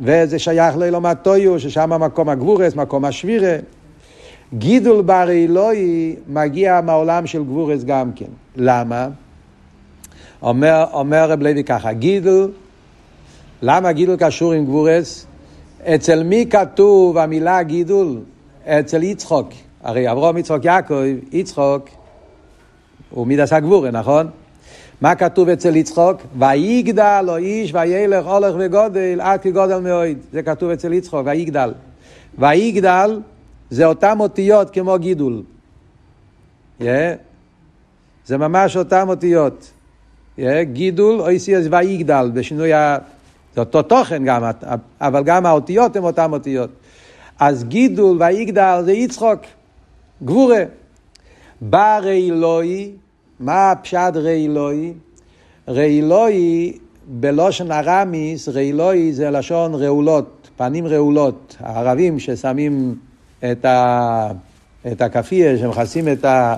וזה 0.00 0.38
שייך 0.38 0.76
לאילום 0.76 1.06
הטויו, 1.06 1.60
ששם 1.60 2.02
מקום 2.02 2.28
הגבורס, 2.28 2.74
מקום 2.74 3.04
השבירה. 3.04 3.56
גידול 4.54 5.02
בר 5.02 5.30
אלוהי 5.30 6.16
מגיע 6.28 6.80
מהעולם 6.80 7.26
של 7.26 7.44
גבורס 7.44 7.84
גם 7.84 8.12
כן. 8.12 8.30
למה? 8.56 9.08
אומר, 10.42 10.84
אומר 10.92 11.30
רב 11.30 11.42
לוי 11.42 11.64
ככה, 11.64 11.92
גידול, 11.92 12.50
למה 13.62 13.92
גידול 13.92 14.16
קשור 14.18 14.52
עם 14.52 14.64
גבורס? 14.64 15.26
אצל 15.82 16.22
מי 16.22 16.46
כתוב 16.50 17.18
המילה 17.18 17.62
גידול? 17.62 18.20
אצל 18.64 19.02
יצחוק. 19.02 19.48
הרי 19.82 20.10
אברהם, 20.10 20.36
יצחוק, 20.36 20.64
יעקב, 20.64 21.02
יצחוק 21.32 21.88
הוא 23.10 23.26
מידס 23.26 23.52
הגבורה, 23.52 23.90
נכון? 23.90 24.26
מה 25.00 25.14
כתוב 25.14 25.48
אצל 25.48 25.76
יצחוק? 25.76 26.22
ויגדל 26.38 27.24
או 27.28 27.36
איש 27.36 27.74
וילך 27.74 28.26
הולך 28.26 28.54
וגודל 28.58 29.20
עד 29.20 29.40
כגודל 29.40 29.78
מאוד. 29.78 30.16
זה 30.32 30.42
כתוב 30.42 30.70
אצל 30.70 30.92
יצחוק, 30.92 31.20
ויגדל. 31.26 31.72
ויגדל 32.38 33.20
זה 33.70 33.86
אותם 33.86 34.20
אותיות 34.20 34.70
כמו 34.70 34.98
גידול. 34.98 35.42
Yeah. 36.80 36.84
זה 38.26 38.38
ממש 38.38 38.76
אותם 38.76 39.08
אותיות. 39.08 39.70
Yeah. 40.38 40.42
גידול 40.62 41.20
או 41.20 41.28
איסיאס 41.28 41.66
ויגדל, 41.70 42.30
בשינוי 42.34 42.72
ה... 42.72 42.98
זה 43.54 43.60
אותו 43.60 43.82
תוכן 43.82 44.24
גם, 44.24 44.42
אבל 45.00 45.22
גם 45.22 45.46
האותיות 45.46 45.96
הן 45.96 46.02
אותן 46.02 46.32
אותיות. 46.32 46.70
אז 47.40 47.64
גידול 47.64 48.16
ויגדל 48.20 48.82
זה 48.84 48.92
יצחוק. 48.92 49.40
גבורה. 50.24 50.62
בא 51.60 51.98
רעילוי, 52.02 52.92
מה 53.40 53.70
הפשט 53.70 54.12
רעילוי? 54.14 54.92
רעילוי 55.68 56.72
בלושן 57.06 57.72
ארמיס, 57.72 58.48
רעילוי 58.48 59.12
זה 59.12 59.30
לשון 59.30 59.74
רעולות, 59.74 60.48
פנים 60.56 60.86
רעולות. 60.86 61.56
הערבים 61.60 62.18
ששמים 62.18 62.94
את, 63.52 63.64
ה, 63.64 64.30
את 64.92 65.02
הכפיה, 65.02 65.58
שמכסים 65.58 66.08
את, 66.08 66.24
ה, 66.24 66.56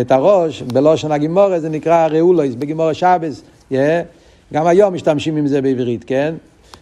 את 0.00 0.10
הראש, 0.10 0.62
בלושן 0.62 1.12
הגימורה 1.12 1.60
זה 1.60 1.68
נקרא 1.68 2.06
רעולויס, 2.06 2.54
בגימורה 2.54 2.94
שבס. 2.94 3.42
Yeah. 3.72 3.74
גם 4.52 4.66
היום 4.66 4.94
משתמשים 4.94 5.36
עם 5.36 5.46
זה 5.46 5.62
בעברית, 5.62 6.04
כן? 6.04 6.34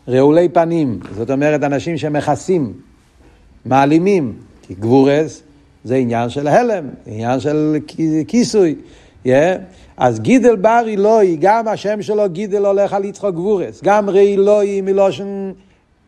רעולי 0.08 0.48
פנים, 0.48 1.00
זאת 1.16 1.30
אומרת 1.30 1.62
אנשים 1.62 1.98
שמכסים, 1.98 2.72
מעלימים, 3.64 4.32
כי 4.62 4.74
גבורס 4.74 5.42
זה 5.84 5.96
עניין 5.96 6.28
של 6.28 6.46
הלם, 6.48 6.84
עניין 7.06 7.40
של 7.40 7.76
כיסוי. 8.28 8.74
Yeah. 9.26 9.28
אז 9.96 10.20
גידל 10.20 10.56
בר 10.56 10.82
אילוי, 10.86 11.36
גם 11.40 11.68
השם 11.68 12.02
שלו 12.02 12.28
גידל 12.28 12.66
הולך 12.66 12.92
על 12.92 13.04
יצחוק 13.04 13.34
גבורס. 13.34 13.80
גם 13.84 14.10
רעילוי 14.10 14.80
מלושן 14.80 15.52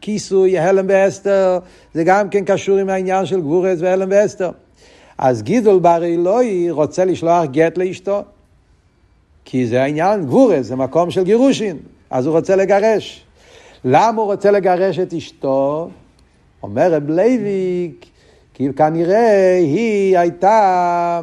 כיסוי, 0.00 0.58
הלם 0.58 0.86
ואסתר, 0.88 1.58
זה 1.94 2.04
גם 2.04 2.28
כן 2.28 2.44
קשור 2.44 2.78
עם 2.78 2.88
העניין 2.88 3.26
של 3.26 3.40
גבורס 3.40 3.78
והלם 3.80 4.08
ואסתר. 4.10 4.50
אז 5.18 5.42
גידל 5.42 5.78
בר 5.78 6.04
אילוי 6.04 6.70
רוצה 6.70 7.04
לשלוח 7.04 7.44
גט 7.44 7.78
לאשתו. 7.78 8.22
כי 9.44 9.66
זה 9.66 9.82
העניין, 9.82 10.24
גבורות, 10.24 10.66
זה 10.66 10.76
מקום 10.76 11.10
של 11.10 11.24
גירושין. 11.24 11.76
אז 12.10 12.26
הוא 12.26 12.36
רוצה 12.36 12.56
לגרש. 12.56 13.24
למה 13.84 14.22
הוא 14.22 14.32
רוצה 14.32 14.50
לגרש 14.50 14.98
את 14.98 15.14
אשתו? 15.14 15.90
אומר 16.62 16.92
רב 16.92 17.10
לוי'ק, 17.10 18.06
כי 18.54 18.68
כנראה 18.76 19.56
היא 19.56 20.18
הייתה, 20.18 21.20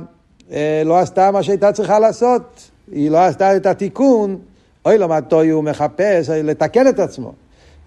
לא 0.86 1.00
עשתה 1.00 1.32
מה 1.32 1.44
שהייתה 1.44 1.72
צריכה 1.72 2.00
לעשות. 2.00 2.70
היא 2.92 3.12
לא 3.12 3.18
עשתה 3.18 3.56
את 3.56 3.66
התיקון, 3.66 4.38
עולם 4.86 5.08
התוהו 5.08 5.50
הוא 5.50 5.64
מחפש 5.64 6.30
לתקן 6.30 6.88
את 6.88 7.00
עצמו. 7.00 7.34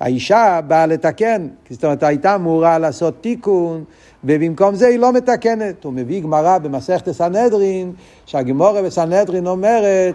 האישה 0.01 0.61
באה 0.67 0.87
לתקן, 0.87 1.49
זאת 1.71 1.85
אומרת 1.85 2.03
הייתה 2.03 2.35
אמורה 2.35 2.79
לעשות 2.79 3.15
תיקון, 3.21 3.85
ובמקום 4.25 4.75
זה 4.75 4.87
היא 4.87 4.99
לא 4.99 5.13
מתקנת. 5.13 5.85
הוא 5.85 5.93
מביא 5.93 6.23
גמרא 6.23 6.59
במסכת 6.59 7.11
סנהדרין, 7.11 7.93
שהגמורה 8.27 8.83
בסנהדרין 8.83 9.47
אומרת 9.47 10.15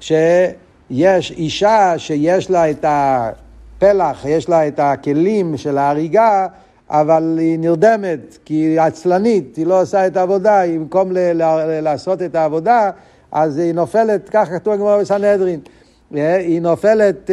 שיש 0.00 1.30
אישה 1.30 1.94
שיש 1.96 2.50
לה 2.50 2.70
את 2.70 2.84
הפלח, 2.88 4.24
יש 4.24 4.48
לה 4.48 4.68
את 4.68 4.80
הכלים 4.82 5.56
של 5.56 5.78
ההריגה, 5.78 6.46
אבל 7.00 7.36
היא 7.38 7.58
נרדמת, 7.58 8.38
כי 8.44 8.54
היא 8.54 8.80
עצלנית, 8.80 9.56
היא 9.56 9.66
לא 9.66 9.82
עושה 9.82 10.06
את 10.06 10.16
העבודה, 10.16 10.60
היא 10.60 10.78
במקום 10.78 11.12
ל- 11.12 11.42
ל- 11.42 11.80
לעשות 11.80 12.22
את 12.22 12.34
העבודה, 12.34 12.90
אז 13.32 13.58
היא 13.58 13.74
נופלת, 13.74 14.28
ככה 14.28 14.58
כתוב 14.58 14.72
הגמרא 14.74 15.00
בסנהדרין, 15.00 15.60
היא 16.14 16.62
נופלת, 16.62 17.30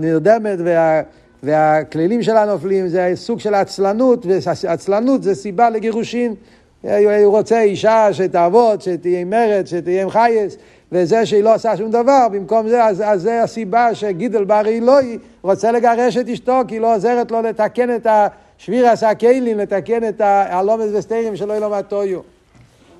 נרדמת, 0.00 0.58
וה, 0.64 1.02
והכלילים 1.42 2.22
שלה 2.22 2.44
נופלים, 2.44 2.88
זה 2.88 3.12
סוג 3.14 3.40
של 3.40 3.54
עצלנות, 3.54 4.26
ועצלנות 4.26 5.22
זה 5.22 5.34
סיבה 5.34 5.70
לגירושין. 5.70 6.34
הוא 6.82 7.36
רוצה 7.36 7.60
אישה 7.60 8.12
שתעבוד, 8.12 8.82
שתהיה 8.82 9.20
עם 9.20 9.30
מרץ, 9.30 9.70
שתהיה 9.70 10.02
עם 10.02 10.10
חייס, 10.10 10.56
וזה 10.92 11.26
שהיא 11.26 11.42
לא 11.42 11.54
עושה 11.54 11.76
שום 11.76 11.90
דבר, 11.90 12.26
במקום 12.32 12.68
זה, 12.68 12.84
אז, 12.84 13.02
אז 13.06 13.22
זה 13.22 13.42
הסיבה 13.42 13.94
שגידל 13.94 14.44
בר 14.44 14.66
אילוי 14.66 15.18
רוצה 15.42 15.72
לגרש 15.72 16.16
את 16.16 16.28
אשתו, 16.28 16.60
כי 16.68 16.74
היא 16.74 16.80
לא 16.80 16.94
עוזרת 16.94 17.30
לו 17.30 17.42
לתקן 17.42 17.94
את 17.94 18.06
ה... 18.06 18.26
שביר 18.64 18.86
עשה 18.86 19.14
כלים 19.14 19.58
לתקן 19.58 20.08
את 20.08 20.20
הלומד 20.20 20.86
וסטיירים 20.94 21.36
שלא 21.36 21.52
ילום 21.56 21.72
הטויו. 21.72 22.20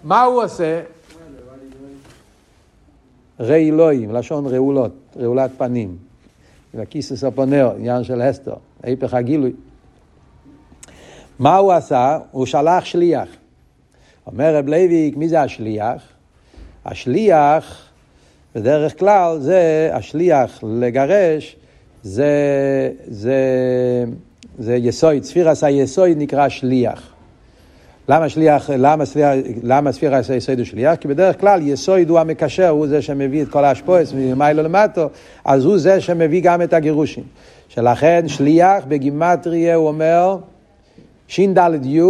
מה 0.05 0.23
הוא 0.23 0.43
עושה? 0.43 0.83
ראי 3.41 3.71
אלוהים, 3.71 4.15
לשון 4.15 4.47
רעולות, 4.47 4.93
רעולת 5.17 5.51
פנים. 5.59 5.97
והכיסוס 6.75 7.25
הפונר, 7.25 7.73
עניין 7.77 8.05
של 8.05 8.31
אסתר, 8.31 8.55
ההפך 8.85 9.15
הגילוי. 9.15 9.53
מה 11.39 11.57
הוא 11.57 11.73
עשה? 11.73 12.19
הוא 12.31 12.47
שלח 12.47 12.85
שליח. 12.85 13.29
אומר 14.27 14.57
רב 14.57 14.69
לוי'ק, 14.69 15.17
מי 15.17 15.29
זה 15.29 15.41
השליח? 15.41 16.03
השליח, 16.85 17.89
בדרך 18.55 18.99
כלל, 18.99 19.39
זה, 19.41 19.91
השליח 19.93 20.61
לגרש, 20.63 21.57
זה, 22.03 22.33
זה 23.07 23.37
זה 24.59 24.77
יסוד, 24.77 25.23
ספירת 25.23 25.65
היסוד 25.65 26.11
נקרא 26.17 26.49
שליח. 26.49 27.13
למה 28.09 28.29
שליח, 28.29 28.71
למה, 28.71 29.05
ספיר, 29.05 29.27
למה 29.63 29.93
ספירת 29.93 30.31
היסוד 30.31 30.59
הוא 30.59 30.65
שליח? 30.65 30.95
כי 30.95 31.09
בדרך 31.09 31.41
כלל 31.41 31.61
יסוד 31.63 32.11
הוא 32.11 32.19
המקשר, 32.19 32.69
הוא 32.69 32.87
זה 32.87 33.03
שמביא 33.03 33.43
את 33.43 33.49
כל 33.49 33.65
ההשפעות 33.65 34.13
ממעלה 34.17 34.63
למטה, 34.63 35.09
אז 35.45 35.65
הוא 35.65 35.79
זה 35.79 36.01
שמביא 36.01 36.43
גם 36.43 36.63
את 36.63 36.73
הגירושים. 36.73 37.25
שלכן 37.69 38.29
שליח 38.29 38.85
בגימטריה 38.89 39.75
הוא 39.75 39.89
אומר 39.89 40.37
ש"ד 41.29 41.59
י' 41.85 42.01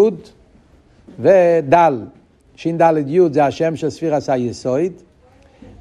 ודל. 1.18 2.00
ש"ד 2.56 2.80
י' 3.06 3.20
זה 3.32 3.44
השם 3.44 3.76
של 3.76 3.90
ספירס 3.90 4.30
היסוד, 4.30 4.92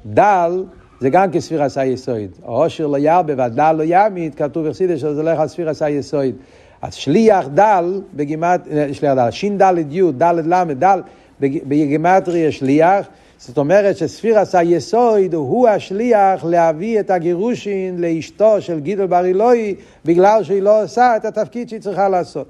דל 0.06 0.64
זה 1.02 1.10
גם 1.10 1.30
כספירס 1.30 1.78
היסוד. 1.78 2.30
העושר 2.44 2.86
לא 2.86 2.98
ירבה 2.98 3.32
והדל 3.36 3.72
לא 3.72 3.82
ימית, 3.86 4.34
כתוב 4.34 4.68
בחסידס 4.68 4.98
שזה 4.98 5.20
הולך 5.20 5.40
על 5.40 5.48
ספירס 5.48 5.82
היסוד. 5.82 6.34
אז 6.82 6.94
שליח 6.94 7.48
דל 7.54 8.00
בגימט, 8.14 8.68
שליח 8.92 9.14
דל, 9.14 9.30
ש"ד 9.30 9.62
י' 9.90 10.12
ד' 10.12 10.22
ל' 10.22 10.74
ד' 10.84 10.98
בגימטריה 11.40 12.52
שליח, 12.52 13.06
זאת 13.38 13.58
אומרת 13.58 13.96
שספירס 13.96 14.54
היסוד 14.54 15.34
הוא 15.34 15.68
השליח 15.68 16.44
להביא 16.44 17.00
את 17.00 17.10
הגירושין 17.10 18.00
לאשתו 18.00 18.60
של 18.60 18.80
גידול 18.80 19.06
בר 19.06 19.24
אילוי 19.24 19.74
בגלל 20.04 20.44
שהיא 20.44 20.62
לא 20.62 20.82
עושה 20.82 21.16
את 21.16 21.24
התפקיד 21.24 21.68
שהיא 21.68 21.80
צריכה 21.80 22.08
לעשות. 22.08 22.48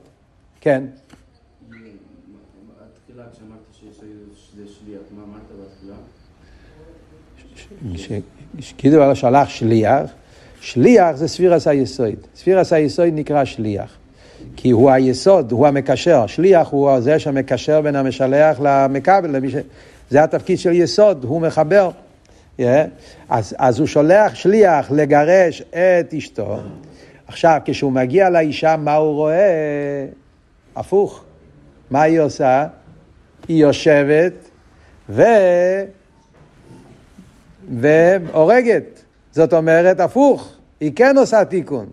כן. 0.60 0.84
גידול 8.76 9.14
שלח 9.14 9.48
שליח, 9.48 10.10
שליח 10.60 11.16
זה 11.16 11.28
ספירס 11.28 11.68
היסוד. 11.68 12.14
ספירס 12.36 12.72
היסוד 12.72 13.08
נקרא 13.12 13.44
שליח. 13.44 13.96
כי 14.56 14.70
הוא 14.70 14.90
היסוד, 14.90 15.52
הוא 15.52 15.66
המקשר. 15.66 16.26
שליח 16.26 16.68
הוא 16.68 17.00
זה 17.00 17.18
שמקשר 17.18 17.80
בין 17.80 17.96
המשלח 17.96 18.60
למקבל. 18.62 19.36
למש... 19.36 19.54
זה 20.10 20.22
התפקיד 20.22 20.58
של 20.58 20.72
יסוד, 20.72 21.24
הוא 21.24 21.40
מחבר. 21.40 21.90
Yeah. 22.58 22.62
אז, 23.28 23.54
אז 23.58 23.78
הוא 23.78 23.86
שולח 23.86 24.34
שליח 24.34 24.90
לגרש 24.90 25.62
את 25.70 26.14
אשתו. 26.14 26.58
עכשיו, 27.26 27.60
כשהוא 27.64 27.92
מגיע 27.92 28.30
לאישה, 28.30 28.76
מה 28.76 28.94
הוא 28.94 29.14
רואה? 29.14 30.06
הפוך. 30.76 31.24
מה 31.90 32.02
היא 32.02 32.20
עושה? 32.20 32.66
היא 33.48 33.62
יושבת 33.62 34.32
ו... 35.08 35.22
והורגת. 37.78 39.02
זאת 39.32 39.52
אומרת, 39.52 40.00
הפוך. 40.00 40.52
היא 40.80 40.92
כן 40.96 41.18
עושה 41.18 41.44
תיקון. 41.44 41.86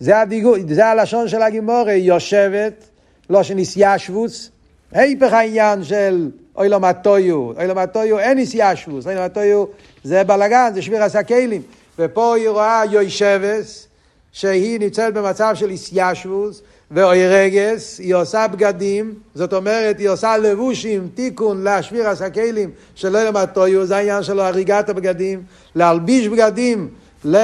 זה, 0.00 0.20
הדיגו, 0.20 0.54
זה 0.68 0.86
הלשון 0.86 1.28
של 1.28 1.42
הגימורי, 1.42 1.94
יושבת, 1.94 2.84
לא 3.30 3.42
שניסיישבוס, 3.42 4.50
היפך 4.92 5.32
העניין 5.32 5.84
של 5.84 6.30
אוי 6.56 6.68
לא 6.68 6.80
מטויו, 6.80 7.52
אוי 7.52 7.66
לא 7.66 7.74
מטויו 7.74 8.18
אין 8.18 8.38
איסיישבוס, 8.38 9.06
אוי 9.06 9.14
לא 9.14 9.24
מטויו 9.24 9.64
זה 10.04 10.24
בלאגן, 10.24 10.70
זה 10.74 10.82
שביר 10.82 11.02
עשה 11.02 11.22
כלים, 11.22 11.62
ופה 11.98 12.36
היא 12.36 12.48
רואה 12.48 12.82
יושבס, 12.90 13.88
שהיא 14.32 14.80
נמצאת 14.80 15.14
במצב 15.14 15.54
של 15.54 15.70
איסיישבוס, 15.70 16.62
ואוי 16.90 17.28
רגס, 17.28 17.98
היא 17.98 18.14
עושה 18.14 18.46
בגדים, 18.48 19.14
זאת 19.34 19.52
אומרת, 19.52 19.98
היא 19.98 20.08
עושה 20.08 20.36
לבושים, 20.38 21.08
תיקון 21.14 21.64
לשביר 21.64 22.08
עשה 22.08 22.30
כלים 22.30 22.70
של 22.94 23.16
אוי 23.16 23.24
לא 23.24 23.32
מטויו, 23.32 23.86
זה 23.86 23.96
העניין 23.96 24.22
שלו, 24.22 24.42
הריגת 24.42 24.88
הבגדים, 24.88 25.42
להלביש 25.74 26.28
בגדים, 26.28 26.88
ל... 27.24 27.36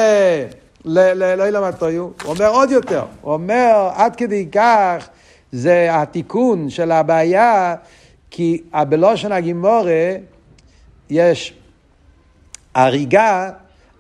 לא 0.85 1.49
ילמד 1.49 1.71
תויו, 1.71 2.03
הוא 2.03 2.13
אומר 2.27 2.49
עוד 2.49 2.71
יותר, 2.71 3.05
הוא 3.21 3.33
אומר 3.33 3.91
עד 3.95 4.17
כדי 4.17 4.49
כך 4.53 5.09
זה 5.53 5.89
התיקון 5.91 6.71
של 6.71 6.93
הבעיה, 6.93 7.75
כי 8.31 8.63
בלושן 8.89 9.33
הגימורה 9.33 10.13
יש 11.11 11.55
הריגה, 12.75 13.51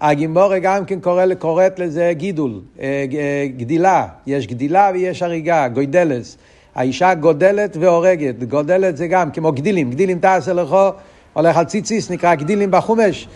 הגימורה 0.00 0.58
גם 0.58 0.84
כן 0.84 1.00
קורא, 1.00 1.24
קוראת 1.38 1.78
לזה 1.78 2.12
גידול, 2.14 2.60
אה, 2.80 3.04
אה, 3.18 3.46
גדילה, 3.56 4.06
יש 4.26 4.46
גדילה 4.46 4.90
ויש 4.94 5.22
הריגה, 5.22 5.68
גוידלס. 5.68 6.36
האישה 6.74 7.14
גודלת 7.14 7.76
והורגת, 7.80 8.42
גודלת 8.42 8.96
זה 8.96 9.06
גם 9.06 9.30
כמו 9.30 9.52
גדילים, 9.52 9.90
גדילים 9.90 10.18
תעשה 10.18 10.52
לכו, 10.52 10.88
הולך 11.32 11.56
על 11.56 11.64
ציציס, 11.64 12.10
נקרא 12.10 12.34
גדילים 12.34 12.70
בחומש. 12.70 13.28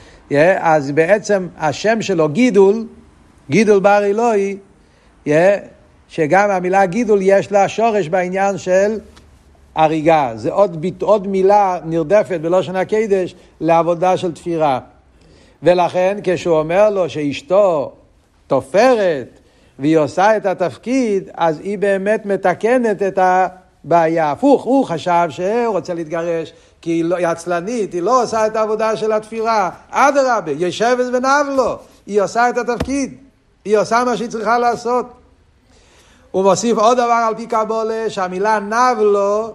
אז 0.58 0.90
בעצם 0.90 1.48
השם 1.58 2.02
שלו 2.02 2.28
גידול, 2.28 2.86
גידול 3.50 3.80
בר 3.80 4.04
אלוהי, 4.04 4.56
שגם 6.08 6.50
המילה 6.50 6.86
גידול 6.86 7.18
יש 7.22 7.52
לה 7.52 7.68
שורש 7.68 8.08
בעניין 8.08 8.58
של 8.58 8.98
הריגה. 9.74 10.32
זה 10.34 10.52
עוד, 10.52 10.86
עוד 11.00 11.26
מילה 11.28 11.78
נרדפת 11.84 12.40
בלושן 12.40 12.76
הקדש 12.76 13.34
לעבודה 13.60 14.16
של 14.16 14.32
תפירה. 14.32 14.80
ולכן 15.62 16.18
כשהוא 16.24 16.58
אומר 16.58 16.90
לו 16.90 17.10
שאשתו 17.10 17.92
תופרת 18.46 19.40
והיא 19.78 19.98
עושה 19.98 20.36
את 20.36 20.46
התפקיד, 20.46 21.30
אז 21.34 21.60
היא 21.60 21.78
באמת 21.78 22.26
מתקנת 22.26 23.02
את 23.02 23.18
הבעיה. 23.22 24.30
הפוך, 24.30 24.62
הוא 24.64 24.84
חשב 24.84 25.26
שהוא 25.28 25.66
רוצה 25.66 25.94
להתגרש 25.94 26.52
כי 26.82 26.90
היא, 26.90 27.04
לא, 27.04 27.16
היא 27.16 27.26
עצלנית, 27.26 27.92
היא 27.92 28.02
לא 28.02 28.22
עושה 28.22 28.46
את 28.46 28.56
העבודה 28.56 28.96
של 28.96 29.12
התפירה. 29.12 29.70
אדרבה, 29.90 30.52
ישבת 30.52 31.06
ונב 31.12 31.56
לו, 31.56 31.78
היא 32.06 32.22
עושה 32.22 32.48
את 32.48 32.58
התפקיד. 32.58 33.14
היא 33.64 33.78
עושה 33.78 34.04
מה 34.04 34.16
שהיא 34.16 34.28
צריכה 34.28 34.58
לעשות. 34.58 35.06
הוא 36.30 36.42
מוסיף 36.42 36.78
עוד 36.78 36.96
דבר 36.96 37.24
על 37.28 37.34
פי 37.34 37.46
קבולה, 37.46 38.04
שהמילה 38.08 38.58
נבלו, 38.58 39.54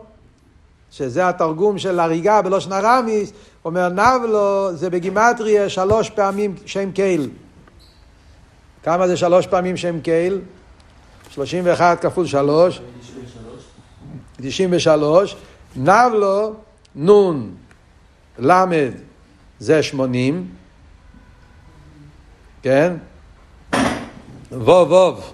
שזה 0.91 1.29
התרגום 1.29 1.77
של 1.77 1.99
הריגה 1.99 2.41
בלושן 2.41 2.71
הרמיס, 2.71 3.31
אומר 3.65 3.89
נבלו 3.89 4.69
זה 4.73 4.89
בגימטריה 4.89 5.69
שלוש 5.69 6.09
פעמים 6.09 6.55
שם 6.65 6.91
קייל. 6.91 7.29
כמה 8.83 9.07
זה 9.07 9.17
שלוש 9.17 9.47
פעמים 9.47 9.77
שם 9.77 10.01
קייל? 10.01 10.41
31 11.29 12.01
כפול 12.01 12.25
שלוש. 12.25 12.81
93. 14.41 15.35
נבלו, 15.75 16.53
נון, 16.95 17.55
למד, 18.39 18.91
זה 19.59 19.83
80. 19.83 20.49
כן? 22.61 22.93
ווב 24.51 24.91
ווב, 24.91 25.33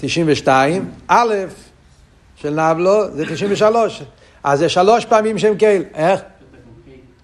92, 0.00 0.90
א' 1.08 1.34
של 2.36 2.60
נבלו 2.60 3.10
זה 3.16 3.26
93. 3.26 4.02
אז 4.44 4.58
זה 4.58 4.68
שלוש 4.68 5.04
פעמים 5.04 5.38
שם 5.38 5.58
קהל. 5.58 5.82
איך? 5.94 6.20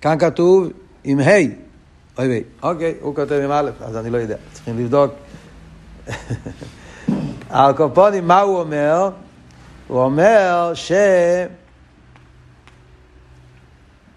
כאן 0.02 0.18
כתוב 0.18 0.68
עם 1.04 1.20
ה'. 1.20 1.24
אוי 2.18 2.28
ויי. 2.28 2.44
אוקיי, 2.62 2.94
הוא 3.00 3.14
כותב 3.14 3.40
עם 3.44 3.50
א', 3.50 3.70
אז 3.80 3.96
אני 3.96 4.10
לא 4.10 4.18
יודע, 4.18 4.36
צריכים 4.52 4.78
לבדוק. 4.78 5.12
על 7.50 7.72
קופונים, 7.76 8.28
מה 8.28 8.40
הוא 8.40 8.60
אומר? 8.60 9.10
הוא 9.88 10.00
אומר 10.00 10.72
ש... 10.74 10.92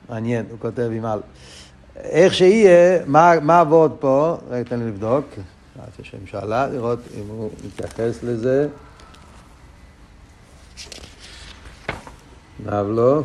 מעניין, 0.10 0.46
הוא 0.52 0.60
כותב 0.60 0.90
עם 0.94 1.06
א'. 1.06 1.20
איך 1.96 2.34
שיהיה, 2.34 3.06
מה 3.42 3.60
עבוד 3.60 3.96
פה? 4.00 4.38
רגע, 4.50 4.70
תן 4.70 4.80
לי 4.80 4.88
לבדוק. 4.88 5.26
בעזרת 5.76 6.00
השם 6.00 6.28
שאלה, 6.28 6.68
לראות 6.68 7.00
אם 7.18 7.24
הוא 7.28 7.50
מתייחס 7.66 8.24
לזה. 8.24 8.68
נב 12.66 12.88
לו. 12.88 13.24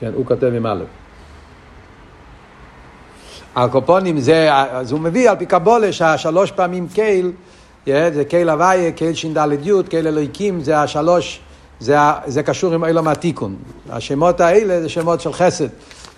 כן, 0.00 0.10
הוא 0.14 0.26
כותב 0.26 0.52
עם 0.56 0.66
א'. 0.66 0.84
הקופונים 3.56 4.20
זה, 4.20 4.48
אז 4.52 4.92
הוא 4.92 5.00
מביא 5.00 5.30
על 5.30 5.36
פי 5.36 5.46
קבולה 5.46 5.92
שהשלוש 5.92 6.50
פעמים 6.50 6.88
קייל, 6.94 7.32
זה 7.86 8.22
קייל 8.28 8.50
הוויה, 8.50 8.92
קייל 8.92 9.14
ש"ד 9.14 9.46
י', 9.62 9.72
קייל 9.88 10.06
אלוהיקים, 10.06 10.60
זה 10.60 10.78
השלוש 10.78 11.40
זה, 11.80 11.96
זה 12.26 12.42
קשור 12.42 12.74
עם 12.74 12.84
אילום 12.84 13.08
התיקון. 13.08 13.56
השמות 13.90 14.40
האלה 14.40 14.80
זה 14.80 14.88
שמות 14.88 15.20
של 15.20 15.32
חסד, 15.32 15.68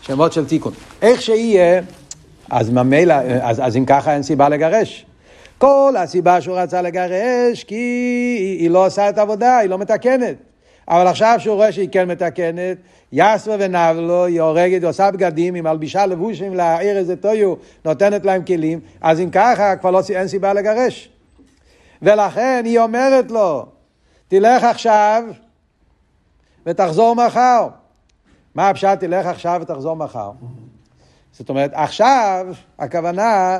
שמות 0.01 0.33
של 0.33 0.47
תיקון. 0.47 0.73
איך 1.03 1.23
שיהיה, 1.23 1.81
אז 2.51 2.71
ממילא, 2.71 3.15
אז, 3.43 3.61
אז 3.65 3.77
אם 3.77 3.85
ככה 3.85 4.15
אין 4.15 4.23
סיבה 4.23 4.49
לגרש. 4.49 5.07
כל 5.59 5.95
הסיבה 5.99 6.41
שהוא 6.41 6.59
רצה 6.59 6.83
לגרש, 6.83 7.65
כי 7.67 7.75
היא, 7.75 8.59
היא 8.59 8.71
לא 8.71 8.87
עושה 8.87 9.09
את 9.09 9.19
העבודה, 9.19 9.59
היא 9.59 9.71
לא 9.71 9.79
מתקנת. 9.79 10.48
אבל 10.89 11.07
עכשיו 11.07 11.37
שהוא 11.39 11.55
רואה 11.55 11.73
שהיא 11.73 11.89
כן 11.93 12.09
מתקנת, 12.09 12.77
יסווה 13.13 13.57
ונבלו, 13.61 14.25
היא 14.25 14.41
הורגת, 14.41 14.83
היא 14.83 14.89
עושה 14.89 15.11
בגדים, 15.11 15.55
היא 15.55 15.63
מלבישה 15.63 16.07
לבושים 16.07 16.55
להעיר 16.55 16.97
איזה 16.97 17.17
טויו, 17.17 17.55
נותנת 17.85 18.25
להם 18.25 18.45
כלים, 18.45 18.81
אז 19.01 19.21
אם 19.21 19.31
ככה 19.31 19.77
כבר 19.77 19.91
לא, 19.91 20.01
אין 20.15 20.29
סיבה 20.29 20.53
לגרש. 20.53 21.11
ולכן 22.03 22.63
היא 22.65 22.79
אומרת 22.79 23.31
לו, 23.31 23.67
תלך 24.29 24.65
עכשיו 24.65 25.25
ותחזור 26.67 27.15
מחר. 27.15 27.69
מה 28.55 28.69
הפשט 28.69 29.01
תלך 29.01 29.27
עכשיו 29.27 29.59
ותחזור 29.63 29.97
מחר? 29.97 30.31
זאת 31.33 31.49
אומרת, 31.49 31.71
עכשיו, 31.75 32.47
הכוונה, 32.79 33.59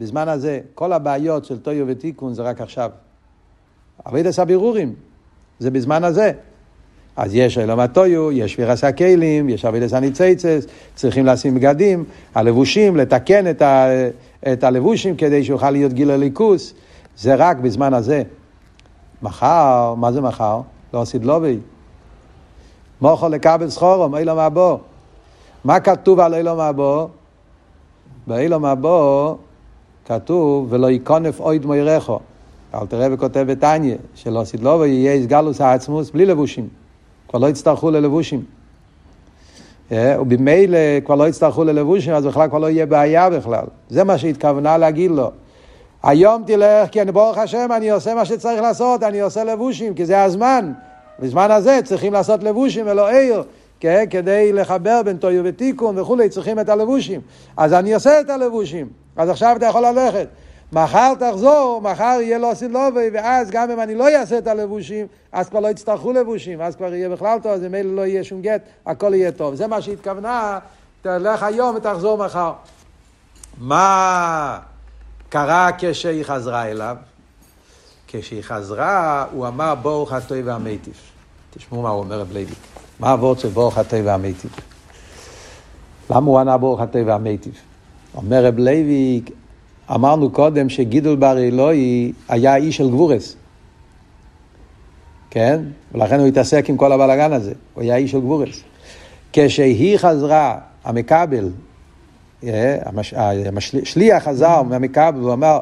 בזמן 0.00 0.28
הזה, 0.28 0.60
כל 0.74 0.92
הבעיות 0.92 1.44
של 1.44 1.58
טויו 1.58 1.86
ותיקון 1.88 2.34
זה 2.34 2.42
רק 2.42 2.60
עכשיו. 2.60 2.90
אבידס 4.08 4.38
הבירורים, 4.38 4.94
זה 5.58 5.70
בזמן 5.70 6.04
הזה. 6.04 6.32
אז 7.16 7.34
יש 7.34 7.58
אלום 7.58 7.80
הטויו, 7.80 8.32
יש 8.32 8.58
וירס 8.58 8.84
הכלים, 8.84 9.48
יש 9.48 9.64
אבידס 9.64 9.92
הניציצס, 9.92 10.66
צריכים 10.94 11.26
לשים 11.26 11.54
בגדים, 11.54 12.04
הלבושים, 12.34 12.96
לתקן 12.96 13.50
את, 13.50 13.62
ה, 13.62 13.88
את 14.52 14.64
הלבושים 14.64 15.16
כדי 15.16 15.44
שיוכל 15.44 15.70
להיות 15.70 15.92
גיל 15.92 16.10
הליכוס, 16.10 16.74
זה 17.16 17.34
רק 17.34 17.56
בזמן 17.56 17.94
הזה. 17.94 18.22
מחר, 19.22 19.94
מה 19.94 20.12
זה 20.12 20.20
מחר? 20.20 20.60
לא 20.94 21.02
עשית 21.02 21.24
לובי. 21.24 21.58
מוכו 23.00 23.28
לקבל 23.28 23.70
סחורום, 23.70 24.16
אילום 24.16 24.38
הבו. 24.38 24.78
מה 25.64 25.80
כתוב 25.80 26.20
על 26.20 26.34
אילום 26.34 26.60
הבו? 26.60 27.08
באילום 28.26 28.64
הבו 28.64 29.36
כתוב, 30.04 30.66
ולא 30.70 30.90
יקונף 30.90 31.40
אויד 31.40 31.66
מוירךו. 31.66 32.20
אל 32.80 32.86
תראה 32.86 33.06
וכותב 33.12 33.44
בתניא, 33.48 33.96
שלא 34.14 34.40
עשית 34.40 34.60
לובי 34.62 34.88
יהיה 34.88 35.12
איסגלוס 35.12 35.60
העצמוס 35.60 36.10
בלי 36.10 36.26
לבושים. 36.26 36.68
כבר 37.28 37.38
לא 37.38 37.46
יצטרכו 37.46 37.90
ללבושים. 37.90 38.42
אה, 39.92 40.16
ובמילא 40.20 40.78
כבר 41.04 41.14
לא 41.14 41.28
יצטרכו 41.28 41.64
ללבושים, 41.64 42.12
אז 42.12 42.26
בכלל 42.26 42.48
כבר 42.48 42.58
לא 42.58 42.70
יהיה 42.70 42.86
בעיה 42.86 43.30
בכלל. 43.30 43.64
זה 43.88 44.04
מה 44.04 44.18
שהתכוונה 44.18 44.78
להגיד 44.78 45.10
לו. 45.10 45.30
היום 46.02 46.42
תלך, 46.46 46.88
כי 46.90 47.02
אני 47.02 47.12
ברוך 47.12 47.38
השם, 47.38 47.68
אני 47.76 47.90
עושה 47.90 48.14
מה 48.14 48.24
שצריך 48.24 48.60
לעשות, 48.60 49.02
אני 49.02 49.20
עושה 49.20 49.44
לבושים, 49.44 49.94
כי 49.94 50.06
זה 50.06 50.22
הזמן. 50.22 50.72
בזמן 51.18 51.50
הזה 51.50 51.80
צריכים 51.84 52.12
לעשות 52.12 52.42
לבושים 52.42 52.86
ולא 52.88 53.08
עיר, 53.08 53.42
כן? 53.80 54.04
כדי 54.10 54.52
לחבר 54.52 55.02
בין 55.04 55.16
טויו 55.16 55.42
ותיקון 55.44 55.98
וכולי, 55.98 56.28
צריכים 56.28 56.60
את 56.60 56.68
הלבושים. 56.68 57.20
אז 57.56 57.72
אני 57.72 57.94
עושה 57.94 58.20
את 58.20 58.30
הלבושים, 58.30 58.88
אז 59.16 59.28
עכשיו 59.28 59.56
אתה 59.56 59.66
יכול 59.66 59.86
ללכת. 59.86 60.28
מחר 60.72 61.12
תחזור, 61.18 61.80
מחר 61.84 62.18
יהיה 62.20 62.38
לו 62.38 62.54
סילובי, 62.54 63.10
ואז 63.12 63.50
גם 63.50 63.70
אם 63.70 63.80
אני 63.80 63.94
לא 63.94 64.08
אעשה 64.08 64.38
את 64.38 64.46
הלבושים, 64.46 65.06
אז 65.32 65.48
כבר 65.48 65.60
לא 65.60 65.68
יצטרכו 65.68 66.12
לבושים, 66.12 66.60
אז 66.60 66.76
כבר 66.76 66.94
יהיה 66.94 67.08
בכלל 67.08 67.38
טוב, 67.42 67.52
אז 67.52 67.62
ממילא 67.62 67.94
לא 67.94 68.06
יהיה 68.06 68.24
שום 68.24 68.42
גט, 68.42 68.62
הכל 68.86 69.14
יהיה 69.14 69.32
טוב. 69.32 69.54
זה 69.54 69.66
מה 69.66 69.82
שהתכוונה, 69.82 70.58
תלך 71.02 71.42
היום 71.42 71.76
ותחזור 71.76 72.18
מחר. 72.18 72.52
מה 73.58 74.58
קרה 75.28 75.70
כשהיא 75.78 76.24
חזרה 76.24 76.66
אליו? 76.66 76.96
כשהיא 78.08 78.42
חזרה, 78.42 79.26
הוא 79.32 79.46
אמר 79.46 79.74
ברוך 79.74 80.12
הטוי 80.12 80.42
והמיטיב. 80.42 80.94
תשמעו 81.50 81.82
מה 81.82 81.88
הוא 81.88 81.98
אומר 81.98 82.20
רב 82.20 82.32
לוי. 82.32 82.54
מה 83.00 83.10
הוורד 83.10 83.38
של 83.38 83.48
ברוך 83.48 83.78
הטוי 83.78 84.02
והמיטיב? 84.02 84.50
למה 86.10 86.26
הוא 86.26 86.38
ענה 86.38 86.56
ברוך 86.56 86.80
הטוי 86.80 87.02
והמיטיב? 87.02 87.54
אומר 88.14 88.44
רב 88.44 88.58
לוי, 88.58 89.22
אמרנו 89.94 90.30
קודם 90.30 90.68
שגידול 90.68 91.16
בר 91.16 91.38
אלוהי 91.38 92.12
היה 92.28 92.56
איש 92.56 92.76
של 92.76 92.88
גבורס. 92.88 93.36
כן? 95.30 95.60
ולכן 95.92 96.20
הוא 96.20 96.26
התעסק 96.26 96.64
עם 96.68 96.76
כל 96.76 96.92
הבלאגן 96.92 97.32
הזה. 97.32 97.52
הוא 97.74 97.82
היה 97.82 97.96
איש 97.96 98.10
של 98.10 98.20
גבורס. 98.20 98.62
כשהיא 99.32 99.98
חזרה, 99.98 100.58
המקבל, 100.84 101.48
אה, 102.44 102.78
השליח 103.56 104.24
חזר 104.24 104.62
מהמקבל, 104.62 105.20
הוא 105.20 105.32
אמר, 105.32 105.58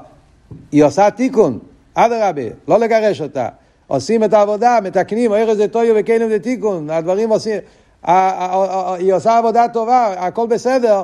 היא 0.73 0.85
עושה 0.85 1.11
תיקון, 1.11 1.59
אדרבה, 1.95 2.43
לא 2.69 2.79
לגרש 2.79 3.21
אותה. 3.21 3.49
עושים 3.87 4.25
את 4.25 4.33
העבודה, 4.33 4.79
מתקנים, 4.83 5.31
אוהר 5.31 5.51
איזה 5.51 5.69
טויו 5.69 5.95
וכלים 5.99 6.31
לתיקון, 6.31 6.91
הדברים 6.91 7.31
עושים, 7.31 7.59
היא 8.03 9.13
עושה 9.13 9.39
עבודה 9.39 9.67
טובה, 9.73 10.27
הכל 10.27 10.47
בסדר, 10.47 11.03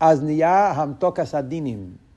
אז 0.00 0.22
נהיה 0.22 0.72
המתוק 0.76 1.20
הסדינים. 1.20 2.07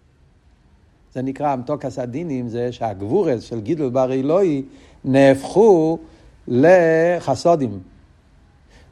זה 1.13 1.21
נקרא 1.21 1.47
המתוק 1.47 1.85
הסדינים, 1.85 2.47
זה 2.47 2.71
שהגבורס 2.71 3.43
של 3.43 3.61
גידול 3.61 3.89
בר 3.89 4.13
אלוהי 4.13 4.63
נהפכו 5.05 5.97
לחסודים. 6.47 7.79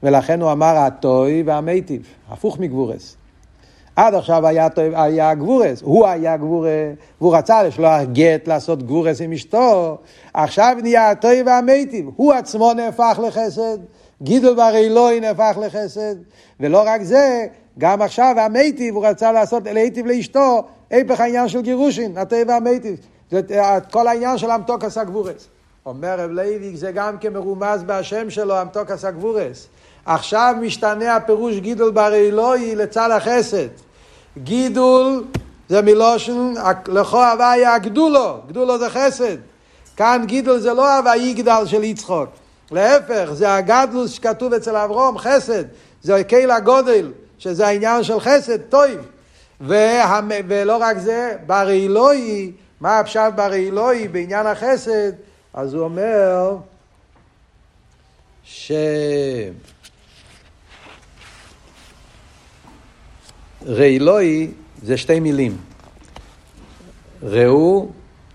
ולכן 0.04 0.42
הוא 0.42 0.52
אמר 0.52 0.78
הטוי 0.78 1.44
והמיטיב, 1.46 2.02
הפוך 2.30 2.60
מגבורס. 2.60 3.16
עד 3.96 4.14
עכשיו 4.14 4.48
היה, 4.48 4.68
היה 4.94 5.34
גבורס, 5.34 5.82
הוא 5.82 6.08
היה 6.08 6.38
גבורס, 6.38 6.70
והוא 7.22 7.36
רצה 7.36 7.64
לשלוח 7.64 8.02
גט 8.14 8.48
לעשות 8.48 8.84
גבורס 8.84 9.22
עם 9.22 9.32
אשתו, 9.32 9.98
עכשיו 10.34 10.78
נהיה 10.82 11.12
הטוי 11.12 11.44
והמיטיב, 11.44 12.10
הוא 12.16 12.34
עצמו 12.34 12.74
נהפך 12.74 13.20
לחסד, 13.28 13.78
גידול 14.22 14.56
בר 14.56 14.76
אלוהי 14.76 15.20
נהפך 15.20 15.58
לחסד, 15.62 16.16
ולא 16.60 16.84
רק 16.86 17.02
זה, 17.02 17.46
גם 17.78 18.02
עכשיו 18.02 18.36
המיטיב, 18.40 18.96
הוא 18.96 19.06
רצה 19.06 19.32
לעשות 19.32 19.64
להיטיב 19.66 20.06
לאשתו, 20.06 20.64
היפך 20.90 21.20
העניין 21.20 21.50
של 21.50 21.62
גירושין, 21.62 22.18
הטוי 22.18 22.44
והמיטיב, 22.48 22.98
זה 23.32 23.42
כל 23.92 24.08
העניין 24.08 24.38
של 24.38 24.52
אמתוקס 24.52 24.98
הגבורס. 24.98 25.48
אומר 25.86 26.20
רב 26.20 26.30
לוי, 26.30 26.78
זה 26.78 26.92
גם 26.92 27.18
כמרומז 27.18 27.84
בהשם 27.84 28.30
שלו, 28.30 28.62
אמתוקס 28.62 29.06
הגבורס. 29.06 29.68
עכשיו 30.06 30.56
משתנה 30.62 31.16
הפירוש 31.16 31.56
גידול 31.56 31.92
בר 31.92 32.14
אלוהי 32.14 32.76
לצד 32.76 33.12
החסד. 33.12 33.68
גידול 34.38 35.24
זה 35.70 35.82
מלושן, 35.82 36.54
לכו 36.88 37.24
הוויה 37.24 37.78
גדולו, 37.78 38.38
גדולו 38.48 38.80
זה 38.80 38.90
חסד. 38.90 39.38
כאן 39.98 40.24
גידול 40.26 40.60
זה 40.60 40.74
לא 40.74 40.98
הווה 40.98 41.18
יגדל 41.18 41.64
של 41.66 41.84
יצחוק. 41.84 42.30
להפך, 42.72 43.30
זה 43.34 43.56
הגדלוס 43.56 44.12
שכתוב 44.12 44.54
אצל 44.54 44.76
אברום, 44.76 45.18
חסד. 45.18 45.64
זה 46.04 46.24
קהיל 46.24 46.52
הגודל, 46.52 47.12
שזה 47.38 47.68
העניין 47.68 48.04
של 48.04 48.20
חסד, 48.20 48.58
טוב. 48.62 48.84
וה... 49.62 50.20
ולא 50.48 50.78
רק 50.78 50.98
זה, 50.98 51.36
בר 51.46 51.70
אלוהי, 51.70 52.52
מה 52.82 53.00
הפשט 53.00 53.34
בר 53.36 53.54
אלוהי 53.54 54.08
בעניין 54.08 54.48
החסד? 54.48 55.12
אז 55.54 55.74
הוא 55.74 55.84
אומר 55.84 56.58
ש... 58.44 58.72
רעילוי 63.66 64.52
זה 64.84 64.98
שתי 64.98 65.20
מילים. 65.20 65.58
ראו, 67.24 67.90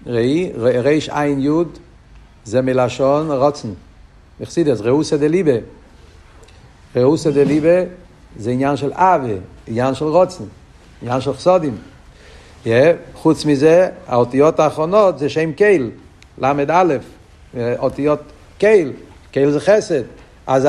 ראי, 0.06 0.52
ריש 0.56 1.08
עין 1.08 1.40
יוד, 1.40 1.78
זה 2.44 2.62
מלשון 2.62 3.30
רוצן. 3.30 3.68
מחסידס, 4.40 4.80
ראוסא 4.80 5.16
דליבה. 5.16 5.52
ראוסא 6.96 7.30
דליבה 7.30 7.84
זה 8.38 8.50
עניין 8.50 8.76
של 8.76 8.92
אבה, 8.92 9.34
עניין 9.66 9.94
של 9.94 10.04
רוצן, 10.04 10.44
עניין 11.04 11.20
של 11.20 11.32
חסודים. 11.34 11.76
חוץ 13.14 13.44
מזה, 13.44 13.88
האותיות 14.08 14.60
האחרונות 14.60 15.18
זה 15.18 15.28
שם 15.28 15.52
קייל, 15.52 15.90
ל"א, 16.38 16.84
אותיות 17.78 18.20
קייל, 18.58 18.92
קייל 19.30 19.50
זה 19.50 19.60
חסד. 19.60 20.02
אז 20.46 20.68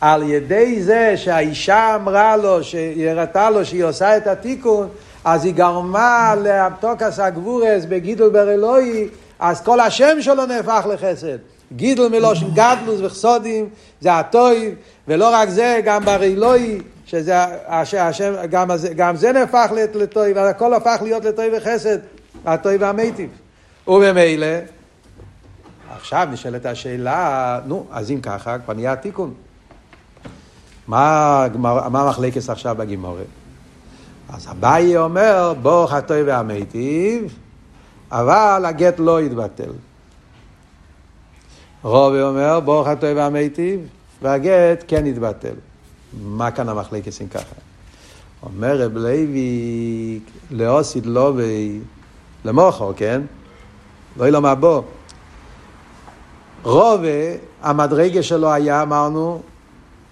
על 0.00 0.22
ידי 0.22 0.82
זה 0.82 1.12
שהאישה 1.16 1.94
אמרה 1.94 2.36
לו, 2.36 2.64
שהיא 2.64 3.08
הראתה 3.08 3.50
לו 3.50 3.64
שהיא 3.64 3.84
עושה 3.84 4.16
את 4.16 4.26
התיקון, 4.26 4.88
אז 5.24 5.44
היא 5.44 5.54
גרמה 5.54 6.34
לאבטוקס 6.42 7.18
הגבורס 7.18 7.84
בגידול 7.88 8.30
בר 8.30 8.52
אלוהי, 8.52 9.08
אז 9.38 9.60
כל 9.60 9.80
השם 9.80 10.16
שלו 10.20 10.46
נהפך 10.46 10.86
לחסד. 10.92 11.38
גידול 11.72 12.08
מלושן 12.08 12.46
גדלוס 12.54 13.00
וחסודים, 13.02 13.68
זה 14.00 14.18
הטויב, 14.18 14.74
ולא 15.08 15.30
רק 15.32 15.48
זה, 15.48 15.80
גם 15.84 16.04
בר 16.04 16.22
אלוהי, 16.22 16.78
שזה 17.06 17.34
השם, 17.66 18.34
גם, 18.50 18.70
גם 18.96 19.16
זה 19.16 19.32
נהפך 19.32 19.70
לטויב, 19.94 20.38
הכל 20.38 20.74
הפך 20.74 20.98
להיות 21.02 21.24
לטויב 21.24 21.52
וחסד, 21.56 21.98
הטויב 22.44 22.82
והמיטיב. 22.82 23.30
וממילא, 23.88 24.46
עכשיו 25.96 26.28
נשאלת 26.32 26.66
השאלה, 26.66 27.60
נו, 27.66 27.86
אז 27.90 28.10
אם 28.10 28.20
ככה, 28.20 28.58
כבר 28.58 28.74
נהיה 28.74 28.92
התיקון. 28.92 29.34
מה, 30.88 31.46
מה 31.90 32.02
המחלקס 32.02 32.50
עכשיו 32.50 32.74
בגימורת? 32.78 33.26
אז 34.28 34.48
אביי 34.50 34.96
אומר, 34.96 35.54
ברוך 35.62 35.92
הטוב 35.92 36.18
והמיטיב, 36.26 37.38
אבל 38.10 38.64
הגט 38.66 38.94
לא 38.98 39.22
יתבטל. 39.22 39.70
רובי 41.82 42.22
אומר, 42.22 42.60
ברוך 42.60 42.88
הטוב 42.88 43.10
והמיטיב, 43.16 43.80
והגט 44.22 44.84
כן 44.88 45.06
יתבטל. 45.06 45.54
מה 46.20 46.50
כאן 46.50 46.68
המחלקס 46.68 47.22
אם 47.22 47.28
ככה? 47.28 47.54
אומר 48.42 48.82
רב 48.82 48.96
לוי, 48.96 50.20
לאוסיד 50.50 51.06
לובי, 51.06 51.80
למוחו, 52.44 52.92
כן? 52.96 53.22
לא 54.16 54.28
ילום 54.28 54.46
הבו. 54.46 54.82
רובי, 56.62 57.36
המדרגה 57.62 58.22
שלו 58.22 58.52
היה, 58.52 58.82
אמרנו, 58.82 59.42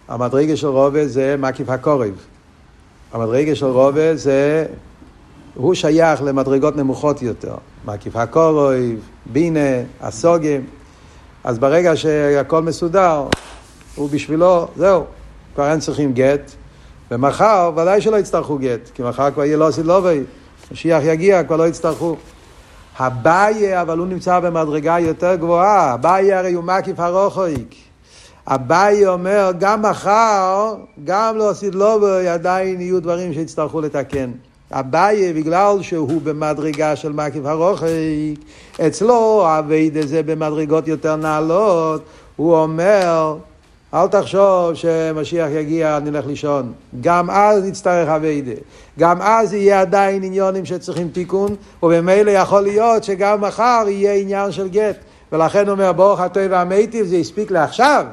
המדרגה 0.09 0.57
של 0.57 0.67
רובה 0.67 1.07
זה 1.07 1.37
מקיף 1.39 1.69
הקורב. 1.69 2.15
המדרגה 3.13 3.55
של 3.55 3.67
רובה 3.67 4.17
זה, 4.17 4.67
הוא 5.55 5.75
שייך 5.75 6.23
למדרגות 6.23 6.77
נמוכות 6.77 7.23
יותר. 7.23 7.55
מקיף 7.85 8.17
הקורב, 8.17 8.75
בינה, 9.27 9.83
הסוגים. 10.01 10.67
אז 11.45 11.59
ברגע 11.59 11.97
שהכל 11.97 12.63
מסודר, 12.63 13.25
הוא 13.95 14.11
בשבילו, 14.11 14.69
זהו, 14.77 15.05
כבר 15.55 15.71
אין 15.71 15.81
צריכים 15.81 16.13
גט. 16.13 16.51
ומחר 17.11 17.71
ודאי 17.77 18.01
שלא 18.01 18.17
יצטרכו 18.17 18.59
גט, 18.59 18.91
כי 18.95 19.03
מחר 19.03 19.31
כבר 19.31 19.45
יהיה 19.45 19.57
לא 19.57 19.69
עשית 19.69 19.85
לובי. 19.87 20.21
משיח 20.73 21.03
יגיע, 21.05 21.45
כבר 21.45 21.57
לא 21.57 21.69
יצטרכו. 21.69 22.17
הבעיה, 22.99 23.83
אבל 23.83 23.99
הוא 23.99 24.07
נמצא 24.07 24.41
במדרגה 24.41 24.99
יותר 24.99 25.35
גבוהה. 25.35 25.93
הבעיה 25.93 26.39
הרי 26.39 26.53
הוא 26.53 26.65
מקיף 26.65 27.01
הרוחויק. 27.01 27.75
אביי 28.47 29.07
אומר, 29.07 29.51
גם 29.59 29.83
מחר, 29.83 30.75
גם 31.05 31.37
לא 31.37 31.51
עשית 31.51 31.75
לא, 31.75 32.21
עדיין 32.29 32.81
יהיו 32.81 33.01
דברים 33.01 33.35
שיצטרכו 33.35 33.81
לתקן. 33.81 34.31
אביי, 34.73 35.33
בגלל 35.33 35.83
שהוא 35.83 36.21
במדרגה 36.25 36.97
של 36.97 37.13
מקיף 37.13 37.45
הרוחק, 37.45 37.87
אצלו 38.87 39.47
אביידה 39.59 40.07
זה 40.07 40.23
במדרגות 40.23 40.89
יותר 40.89 41.17
נעלות, 41.17 42.03
הוא 42.37 42.57
אומר, 42.57 43.37
אל 43.95 44.07
תחשוב 44.07 44.75
שמשיח 44.75 45.49
יגיע, 45.51 45.99
נלך 45.99 46.27
לישון. 46.27 46.73
גם 47.01 47.31
אז 47.31 47.65
נצטרך 47.65 48.09
אביידה. 48.09 48.53
גם 48.99 49.23
אז 49.23 49.55
יהיה 49.55 49.81
עדיין 49.81 50.23
עניונים 50.23 50.65
שצריכים 50.65 51.09
תיקון, 51.09 51.57
ובמילא 51.83 52.31
יכול 52.31 52.61
להיות 52.61 53.05
שגם 53.05 53.41
מחר 53.41 53.85
יהיה 53.89 54.15
עניין 54.15 54.53
של 54.53 54.69
גט. 54.69 54.97
ולכן 55.33 55.67
הוא 55.67 55.73
אומר, 55.73 55.93
ברוך 55.93 56.21
הטוב 56.21 56.43
והמיטיב, 56.51 57.07
זה 57.07 57.17
הספיק 57.17 57.51
לעכשיו. 57.51 58.07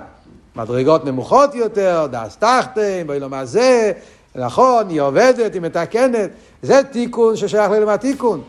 מדרגות 0.56 1.06
נמוכות 1.06 1.56
יותר, 1.56 2.08
דאס 2.12 2.38
תחתם, 2.38 3.08
בואי 3.08 3.20
מה 3.30 3.46
זה, 3.46 3.92
נכון, 4.36 4.90
היא 4.90 5.02
עובדת, 5.02 5.54
היא 5.54 5.62
מתקנת, 5.62 6.30
זה 6.62 6.82
תיקון 6.92 7.36
ששייך 7.36 7.72
ללמה 7.72 7.94
התיקון. 7.94 8.42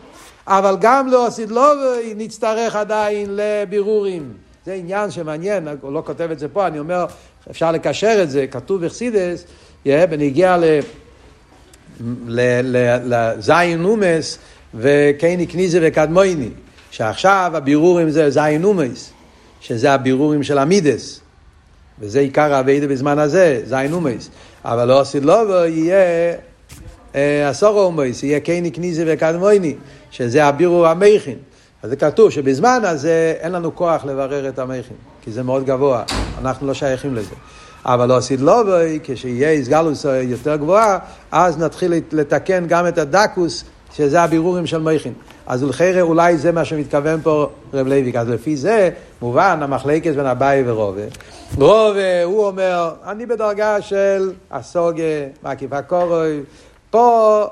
אבל 0.47 0.77
גם 0.79 1.07
לא 1.07 1.27
עשית 1.27 1.51
לא, 1.51 1.73
נצטרך 2.15 2.75
עדיין 2.75 3.29
לבירורים. 3.29 4.48
זה 4.65 4.73
עניין 4.73 5.11
שמעניין, 5.11 5.67
הוא 5.81 5.93
לא 5.93 6.03
כותב 6.05 6.31
את 6.31 6.39
זה 6.39 6.47
פה, 6.47 6.67
אני 6.67 6.79
אומר, 6.79 7.05
אפשר 7.51 7.71
לקשר 7.71 8.19
את 8.23 8.29
זה, 8.29 8.47
כתוב 8.47 8.85
בחסידס, 8.85 9.43
בנגיע 9.85 10.57
לזין 13.03 13.83
אומס 13.83 14.37
וקייני 14.75 15.47
כניזה 15.47 15.79
וקדמויני, 15.81 16.49
שעכשיו 16.91 17.51
הבירורים 17.55 18.09
זה 18.09 18.29
זין 18.29 18.63
אומס, 18.63 19.11
שזה 19.61 19.91
הבירורים 19.93 20.43
של 20.43 20.57
המידס, 20.57 21.19
וזה 21.99 22.19
עיקר 22.19 22.53
האביידה 22.53 22.87
בזמן 22.87 23.19
הזה, 23.19 23.61
זין 23.65 23.93
אומס, 23.93 24.29
אבל 24.65 24.87
לא 24.87 24.99
עשית 24.99 25.23
לא, 25.23 25.67
יהיה 25.67 26.33
עשור 27.49 27.79
אומס, 27.79 28.23
יהיה 28.23 28.39
קייני 28.39 28.71
כניזה 28.71 29.03
וקדמויני, 29.07 29.75
שזה 30.11 30.45
הבירור 30.45 30.87
המכין. 30.87 31.37
אז 31.83 31.89
זה 31.89 31.95
כתוב 31.95 32.29
שבזמן 32.29 32.79
הזה 32.83 33.33
אין 33.39 33.51
לנו 33.51 33.75
כוח 33.75 34.05
לברר 34.05 34.49
את 34.49 34.59
המכין, 34.59 34.95
כי 35.21 35.31
זה 35.31 35.43
מאוד 35.43 35.65
גבוה, 35.65 36.03
אנחנו 36.41 36.67
לא 36.67 36.73
שייכים 36.73 37.15
לזה. 37.15 37.35
אבל 37.85 38.09
לא 38.09 38.17
עשית 38.17 38.39
לא 38.41 38.63
בוי, 38.63 38.99
כשיהיה 39.03 39.49
איסגלוס 39.49 40.05
יותר 40.21 40.55
גבוהה, 40.55 40.97
אז 41.31 41.57
נתחיל 41.57 41.93
לתקן 42.11 42.65
גם 42.67 42.87
את 42.87 42.97
הדקוס, 42.97 43.63
שזה 43.93 44.21
הבירורים 44.21 44.67
של 44.67 44.77
מכין. 44.77 45.13
אז 45.47 45.63
ולחיירה 45.63 46.01
אולי 46.01 46.37
זה 46.37 46.51
מה 46.51 46.65
שמתכוון 46.65 47.19
פה 47.23 47.49
רב 47.73 47.87
לייביק. 47.87 48.15
אז 48.15 48.29
לפי 48.29 48.57
זה, 48.57 48.89
מובן, 49.21 49.59
המחלקת 49.61 50.15
בין 50.15 50.25
אביי 50.25 50.63
ורובה. 50.65 51.01
רובה, 51.55 52.23
הוא 52.23 52.45
אומר, 52.45 52.91
אני 53.05 53.25
בדרגה 53.25 53.81
של 53.81 54.31
הסוגה, 54.51 55.03
מקיף 55.43 55.73
הקורוי. 55.73 56.39
פה, 56.89 57.45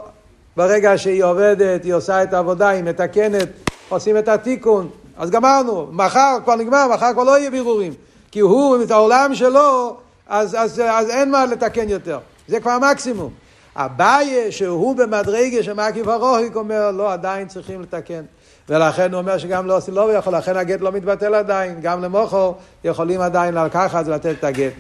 ברגע 0.58 0.98
שהיא 0.98 1.24
עובדת, 1.24 1.84
היא 1.84 1.94
עושה 1.94 2.24
את 2.24 2.34
העבודה, 2.34 2.70
היא 2.70 2.84
מתקנת, 2.84 3.48
עושים 3.90 4.18
את 4.18 4.28
התיקון. 4.28 4.90
אז 5.18 5.30
גמרנו, 5.30 5.88
מחר 5.92 6.38
כבר 6.44 6.56
נגמר, 6.56 6.88
מחר 6.94 7.14
כבר 7.14 7.24
לא 7.24 7.38
יהיה 7.38 7.52
בירורים. 7.52 7.94
כי 8.32 8.40
הוא, 8.40 8.84
את 8.84 8.92
העולם 8.92 9.36
שלו, 9.36 9.98
אז, 10.28 10.56
אז, 10.60 10.82
אז 10.90 11.10
אין 11.10 11.32
מה 11.32 11.46
לתקן 11.46 11.90
יותר. 11.90 12.20
זה 12.48 12.60
כבר 12.60 12.72
המקסימום. 12.72 13.30
אביי, 13.76 14.52
שהוא 14.52 14.96
במדרגה 14.96 15.64
שמקיף 15.64 16.08
הרוחיק, 16.08 16.56
אומר, 16.56 16.92
לא, 16.92 17.14
עדיין 17.14 17.48
צריכים 17.48 17.82
לתקן. 17.82 18.22
ולכן 18.70 19.14
הוא 19.14 19.20
אומר 19.22 19.38
שגם 19.38 19.68
לא 19.68 19.78
עושים 19.78 19.94
לא 19.94 20.14
יכול, 20.14 20.36
לכן 20.36 20.58
הגט 20.58 20.82
לא 20.82 20.92
מתבטל 20.92 21.36
עדיין, 21.36 21.82
גם 21.82 22.02
למוכו 22.02 22.54
יכולים 22.84 23.22
עדיין 23.22 23.54
לקחת 23.54 24.04
ולתת 24.08 24.36
את 24.40 24.44
הגט. 24.44 24.74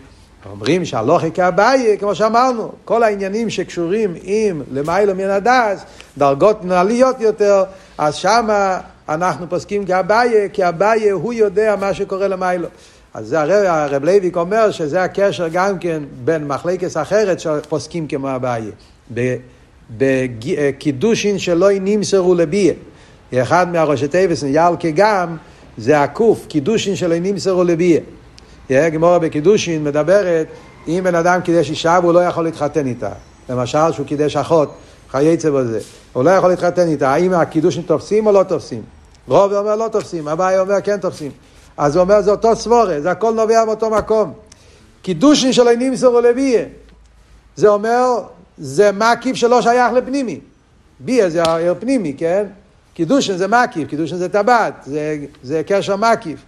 אומרים 0.51 0.85
שהלוכי 0.85 1.31
כאביי, 1.31 1.97
כמו 1.99 2.15
שאמרנו, 2.15 2.71
כל 2.85 3.03
העניינים 3.03 3.49
שקשורים 3.49 4.13
עם 4.21 4.61
למיילו 4.71 5.15
מן 5.15 5.29
הדס, 5.29 5.85
דרגות 6.17 6.65
נעליות 6.65 7.21
יותר, 7.21 7.63
אז 7.97 8.15
שמה 8.15 8.79
אנחנו 9.09 9.49
פוסקים 9.49 9.85
כאביי, 9.85 10.49
כי 10.53 10.67
אביי 10.67 11.09
הוא 11.09 11.33
יודע 11.33 11.75
מה 11.79 11.93
שקורה 11.93 12.27
למיילו. 12.27 12.67
אז 13.13 13.27
זה 13.27 13.41
הרב, 13.41 13.65
הרב 13.65 14.03
לייביק 14.03 14.37
אומר 14.37 14.71
שזה 14.71 15.03
הקשר 15.03 15.47
גם 15.47 15.79
כן 15.79 16.03
בין 16.25 16.47
מחלקת 16.47 16.97
אחרת 16.97 17.39
שפוסקים 17.39 18.07
כמו 18.07 18.35
אביי. 18.35 18.63
בקידושין 19.97 21.39
שלא 21.39 21.67
נמסרו 21.81 22.35
לביה. 22.35 22.73
אחד 23.33 23.71
מהראשי 23.71 24.07
תיבס 24.07 24.43
ניאל 24.43 24.73
כגם 24.79 25.37
זה 25.77 26.01
הקוף, 26.03 26.45
קידושין 26.47 26.95
שלא 26.95 27.15
נמסרו 27.21 27.63
לביה. 27.63 27.99
גמורה 28.71 29.19
בקידושין 29.19 29.83
מדברת, 29.83 30.47
אם 30.87 31.01
בן 31.03 31.15
אדם 31.15 31.41
קידש 31.41 31.69
אישה 31.69 31.99
והוא 32.01 32.13
לא 32.13 32.19
יכול 32.19 32.43
להתחתן 32.43 32.87
איתה. 32.87 33.11
למשל 33.49 33.91
שהוא 33.91 34.05
קידש 34.05 34.35
אחות, 34.35 34.73
חייצה 35.11 35.51
בזה. 35.51 35.79
הוא 36.13 36.23
לא 36.23 36.29
יכול 36.29 36.49
להתחתן 36.49 36.87
איתה. 36.87 37.09
האם 37.09 37.33
הקידושין 37.33 37.81
תופסים 37.81 38.27
או 38.27 38.31
לא 38.31 38.43
תופסים? 38.43 38.81
רוב 39.27 39.53
אומר 39.53 39.75
לא 39.75 39.87
תופסים, 39.87 40.27
אביי 40.27 40.59
אומר 40.59 40.81
כן 40.81 40.97
תופסים. 40.97 41.31
אז 41.77 41.95
הוא 41.95 42.03
אומר 42.03 42.21
זה 42.21 42.31
אותו 42.31 42.55
סבורה, 42.55 43.01
זה 43.01 43.11
הכל 43.11 43.33
נובע 43.33 43.65
מאותו 43.65 43.89
מקום. 43.89 44.33
קידושין 45.01 45.53
של 45.53 45.67
עינים 45.67 45.95
סורו 45.95 46.21
לבייה. 46.21 46.65
זה 47.55 47.67
אומר, 47.67 48.21
זה 48.57 48.91
מקיף 48.91 49.35
שלא 49.35 49.61
שייך 49.61 49.93
לפנימי. 49.93 50.39
ביה 50.99 51.29
זה 51.29 51.43
העיר 51.43 51.75
פנימי, 51.79 52.13
כן? 52.17 52.45
קידושין 52.93 53.37
זה 53.37 53.47
מקיף, 53.47 53.89
קידושין 53.89 54.17
זה 54.17 54.29
טבעת, 54.29 54.73
זה, 54.85 55.17
זה 55.43 55.61
קשר 55.67 55.95
מקיף. 55.95 56.39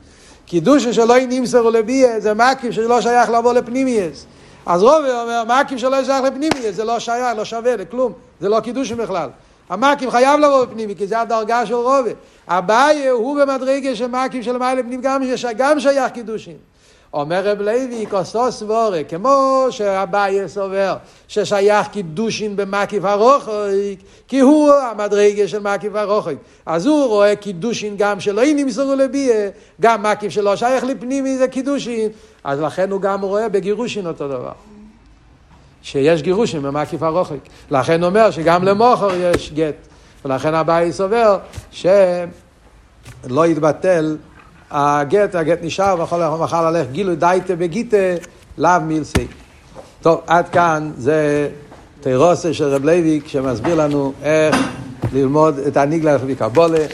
קידושין 0.46 0.94
שלא 0.94 1.16
נמסרו 1.30 1.70
לבייה 1.70 2.20
זה 2.20 2.34
מקיף 2.34 2.72
שלא 2.72 3.02
שייך 3.02 3.30
לבוא 3.30 3.54
לפנימייס. 3.54 4.26
אז 4.66 4.84
רובי 4.84 5.10
אומר, 5.10 5.44
מקיף 5.62 5.78
שלא 5.80 6.04
שייך 6.04 6.24
לפנימייס, 6.24 6.76
זה 6.76 6.84
לא 6.84 7.00
שייך, 7.00 7.38
לא 7.38 7.46
שווה 7.46 7.76
לכלום, 7.76 8.14
זה 8.42 8.50
לא 8.50 8.60
קידושין 8.60 8.98
בכלל. 8.98 9.30
המקיף 9.70 10.10
חייב 10.10 10.40
לבוא 10.40 10.66
בפנימי, 10.66 10.96
כי 10.96 11.08
זה 11.08 11.22
הדרגה 11.22 11.66
של 11.66 11.74
רובי. 11.74 12.12
אביי 12.50 13.08
הוא 13.08 13.42
במדרגה 13.42 13.96
של 13.96 14.08
מקיף 14.08 14.46
של 14.46 14.58
מעלה 14.58 14.84
פנים, 14.84 15.02
גם, 15.02 15.22
גם 15.58 15.80
שייך 15.80 16.12
קידושין. 16.12 16.58
אומר 17.14 17.48
רב 17.48 17.62
לוי, 17.62 18.06
כוסו 18.10 18.52
סבורה, 18.52 19.04
כמו 19.04 19.66
שאביי 19.70 20.50
סובר, 20.50 20.96
ששייך 21.28 21.88
קידושין 21.88 22.56
במקיף 22.56 23.06
הרוחק, 23.06 23.52
כי 24.28 24.40
הוא 24.40 24.72
המדרגה 24.74 25.48
של 25.48 25.60
מקיף 25.60 25.96
הרוחק. 25.96 26.36
אז 26.66 26.86
הוא 26.86 27.08
רואה 27.08 27.36
קידושין 27.36 27.96
גם 27.98 28.20
שלא 28.20 28.42
נמסרו 28.56 28.96
לביה, 28.96 29.50
גם 29.82 30.04
מקיף 30.04 30.32
שלא 30.32 30.56
שייך 30.56 30.84
לפנימי 30.84 31.38
זה 31.38 31.48
קידושין, 31.48 32.10
אז 32.44 32.60
לכן 32.60 32.92
הוא 32.92 33.02
גם 33.02 33.22
רואה 33.22 33.50
בגירושין 33.50 34.08
אותו 34.08 34.28
דבר. 34.28 34.52
שיש 35.82 36.22
גירושין 36.22 36.62
במקיף 36.62 37.04
הרוחק. 37.04 37.40
לכן 37.72 38.02
הוא 38.02 38.10
אומר 38.10 38.32
שגם 38.32 38.64
למוכר 38.64 39.10
יש 39.16 39.52
גט. 39.54 39.88
ולכן 40.26 40.54
הבעיה 40.54 40.92
סובר 40.92 41.38
שלא 41.72 43.48
יתבטל 43.48 44.18
הגט, 44.72 45.36
הגט 45.36 45.60
נשאר 45.62 46.00
ויכול 46.00 46.28
מחר 46.40 46.72
ללכת 46.72 46.92
גילו 46.92 47.16
דייטה 47.16 47.56
בגיטה 47.56 47.98
לאו 48.58 48.82
מילסי. 48.82 49.28
טוב, 50.02 50.22
עד 50.28 50.50
כאן 50.50 50.92
זה 50.98 51.50
תירוסה 52.02 52.54
של 52.54 52.64
רב 52.66 52.86
לוי 52.86 53.22
שמסביר 53.28 53.76
לנו 53.76 54.14
איך 54.24 54.56
ללמוד 55.14 55.60
את 55.60 55.78
הניגלה 55.78 56.18
וקבולה. 56.28 56.86